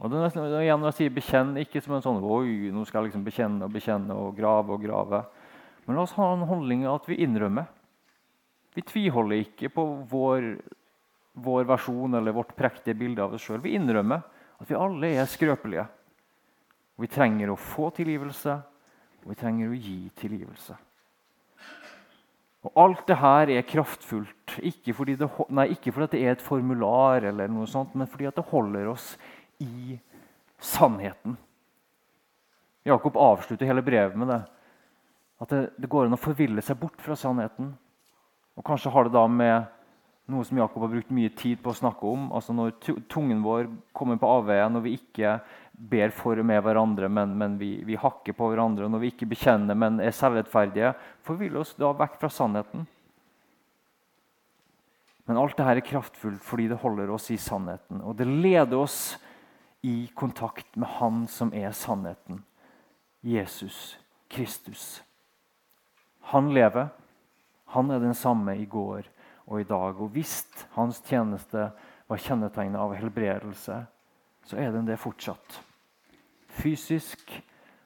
Og 0.00 0.08
det 0.08 0.16
er 0.16 0.24
nesten, 0.24 0.46
igjen 0.62 0.80
Når 0.80 0.92
jeg 0.92 0.98
sier 0.98 1.10
'bekjenn', 1.12 1.58
ikke 1.60 1.82
som 1.82 1.94
en 1.94 2.02
sånn 2.02 2.24
Oi, 2.24 2.70
nå 2.72 2.86
skal 2.86 3.02
jeg 3.02 3.10
liksom 3.10 3.24
bekjenne 3.24 3.64
og 3.64 3.72
bekjenne 3.72 4.14
og 4.16 4.36
grave 4.36 4.72
og 4.72 4.82
grave. 4.82 5.24
Men 5.86 5.96
la 5.96 6.02
oss 6.02 6.16
ha 6.16 6.32
en 6.32 6.46
holdning 6.48 6.86
at 6.86 7.06
vi 7.08 7.20
innrømmer. 7.20 7.66
Vi 8.74 8.82
tviholder 8.82 9.42
ikke 9.42 9.68
på 9.74 9.84
vår, 10.08 10.56
vår 11.34 11.64
versjon 11.64 12.14
eller 12.14 12.32
vårt 12.32 12.54
prektige 12.56 12.96
bilde 12.96 13.22
av 13.22 13.34
oss 13.34 13.42
sjøl. 13.42 13.60
Vi 13.60 13.74
innrømmer 13.76 14.22
at 14.60 14.68
vi 14.68 14.78
alle 14.78 15.12
er 15.18 15.26
skrøpelige. 15.28 15.86
Og 16.96 17.04
vi 17.04 17.12
trenger 17.12 17.50
å 17.50 17.58
få 17.58 17.90
tilgivelse, 17.96 18.54
og 19.24 19.32
vi 19.32 19.38
trenger 19.40 19.68
å 19.68 19.76
gi 19.76 20.10
tilgivelse. 20.20 20.76
Og 22.68 22.76
Alt 22.76 23.06
det 23.08 23.16
her 23.16 23.52
er 23.56 23.68
kraftfullt, 23.68 24.39
ikke 24.58 24.94
fordi, 24.96 25.16
det, 25.20 25.28
nei, 25.52 25.68
ikke 25.74 25.92
fordi 25.94 26.16
det 26.16 26.22
er 26.24 26.34
et 26.34 26.44
formular, 26.44 27.24
eller 27.30 27.50
noe 27.52 27.68
sånt, 27.70 27.94
men 27.98 28.08
fordi 28.10 28.30
det 28.34 28.46
holder 28.50 28.90
oss 28.92 29.12
i 29.62 29.98
sannheten. 30.60 31.36
Jakob 32.88 33.16
avslutter 33.20 33.68
hele 33.68 33.84
brevet 33.84 34.16
med 34.16 34.32
det. 34.32 34.40
At 35.40 35.52
det, 35.52 35.60
det, 35.76 35.88
går 35.88 36.08
an 36.08 36.16
å 36.16 36.20
forville 36.20 36.64
seg 36.64 36.78
bort 36.80 37.00
fra 37.00 37.16
sannheten. 37.16 37.74
Og 38.56 38.64
Kanskje 38.66 38.92
har 38.92 39.08
det 39.08 39.14
da 39.16 39.24
med 39.28 39.68
noe 40.30 40.46
som 40.46 40.58
Jakob 40.60 40.84
har 40.84 40.92
brukt 40.92 41.10
mye 41.14 41.32
tid 41.34 41.60
på 41.62 41.72
å 41.72 41.76
snakke 41.76 42.06
om. 42.06 42.28
altså 42.36 42.54
Når 42.56 42.76
tungen 43.10 43.42
vår 43.44 43.68
kommer 43.96 44.20
på 44.20 44.30
avveie, 44.30 44.68
når 44.70 44.84
vi 44.84 44.94
ikke 44.98 45.38
ber 45.72 46.12
for 46.14 46.38
og 46.38 46.46
med 46.46 46.60
hverandre, 46.64 47.08
men, 47.08 47.32
men 47.40 47.56
vi, 47.60 47.72
vi, 47.88 47.96
hakker 47.98 48.36
på 48.36 48.50
hverandre, 48.52 48.88
når 48.88 49.04
vi 49.04 49.12
ikke 49.14 49.30
bekjenner, 49.30 49.78
men 49.78 50.00
er 50.04 50.14
selvrettferdige, 50.14 50.92
forville 51.26 51.62
oss 51.62 51.72
da 51.80 51.92
vekk 51.96 52.20
fra 52.20 52.32
sannheten. 52.32 52.84
Men 55.30 55.38
alt 55.38 55.54
dette 55.54 55.76
er 55.78 55.86
kraftfullt 55.86 56.42
fordi 56.42 56.64
det 56.72 56.80
holder 56.82 57.10
oss 57.14 57.28
i 57.30 57.36
sannheten. 57.38 58.00
Og 58.02 58.16
det 58.18 58.26
leder 58.26 58.80
oss 58.82 59.14
i 59.86 60.10
kontakt 60.18 60.74
med 60.74 60.90
Han 60.96 61.20
som 61.30 61.52
er 61.54 61.70
sannheten. 61.70 62.40
Jesus 63.22 63.94
Kristus. 64.26 65.04
Han 66.34 66.50
lever. 66.50 66.90
Han 67.76 67.94
er 67.94 68.02
den 68.02 68.18
samme 68.18 68.56
i 68.58 68.66
går 68.66 69.06
og 69.46 69.60
i 69.60 69.70
dag. 69.70 70.02
Og 70.02 70.10
hvis 70.18 70.42
hans 70.74 70.98
tjeneste 71.06 71.70
var 72.10 72.26
kjennetegnet 72.26 72.82
av 72.82 72.98
helbredelse, 72.98 73.80
så 74.50 74.58
er 74.58 74.74
den 74.74 74.90
det 74.90 74.98
fortsatt. 74.98 75.60
Fysisk, 76.58 77.22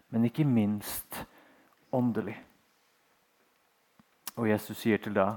men 0.09 0.25
ikke 0.25 0.49
minst 0.49 1.27
åndelig. 1.93 2.39
Og 4.41 4.49
Jesus 4.49 4.81
sier 4.81 4.97
til 4.97 5.13
deg, 5.13 5.37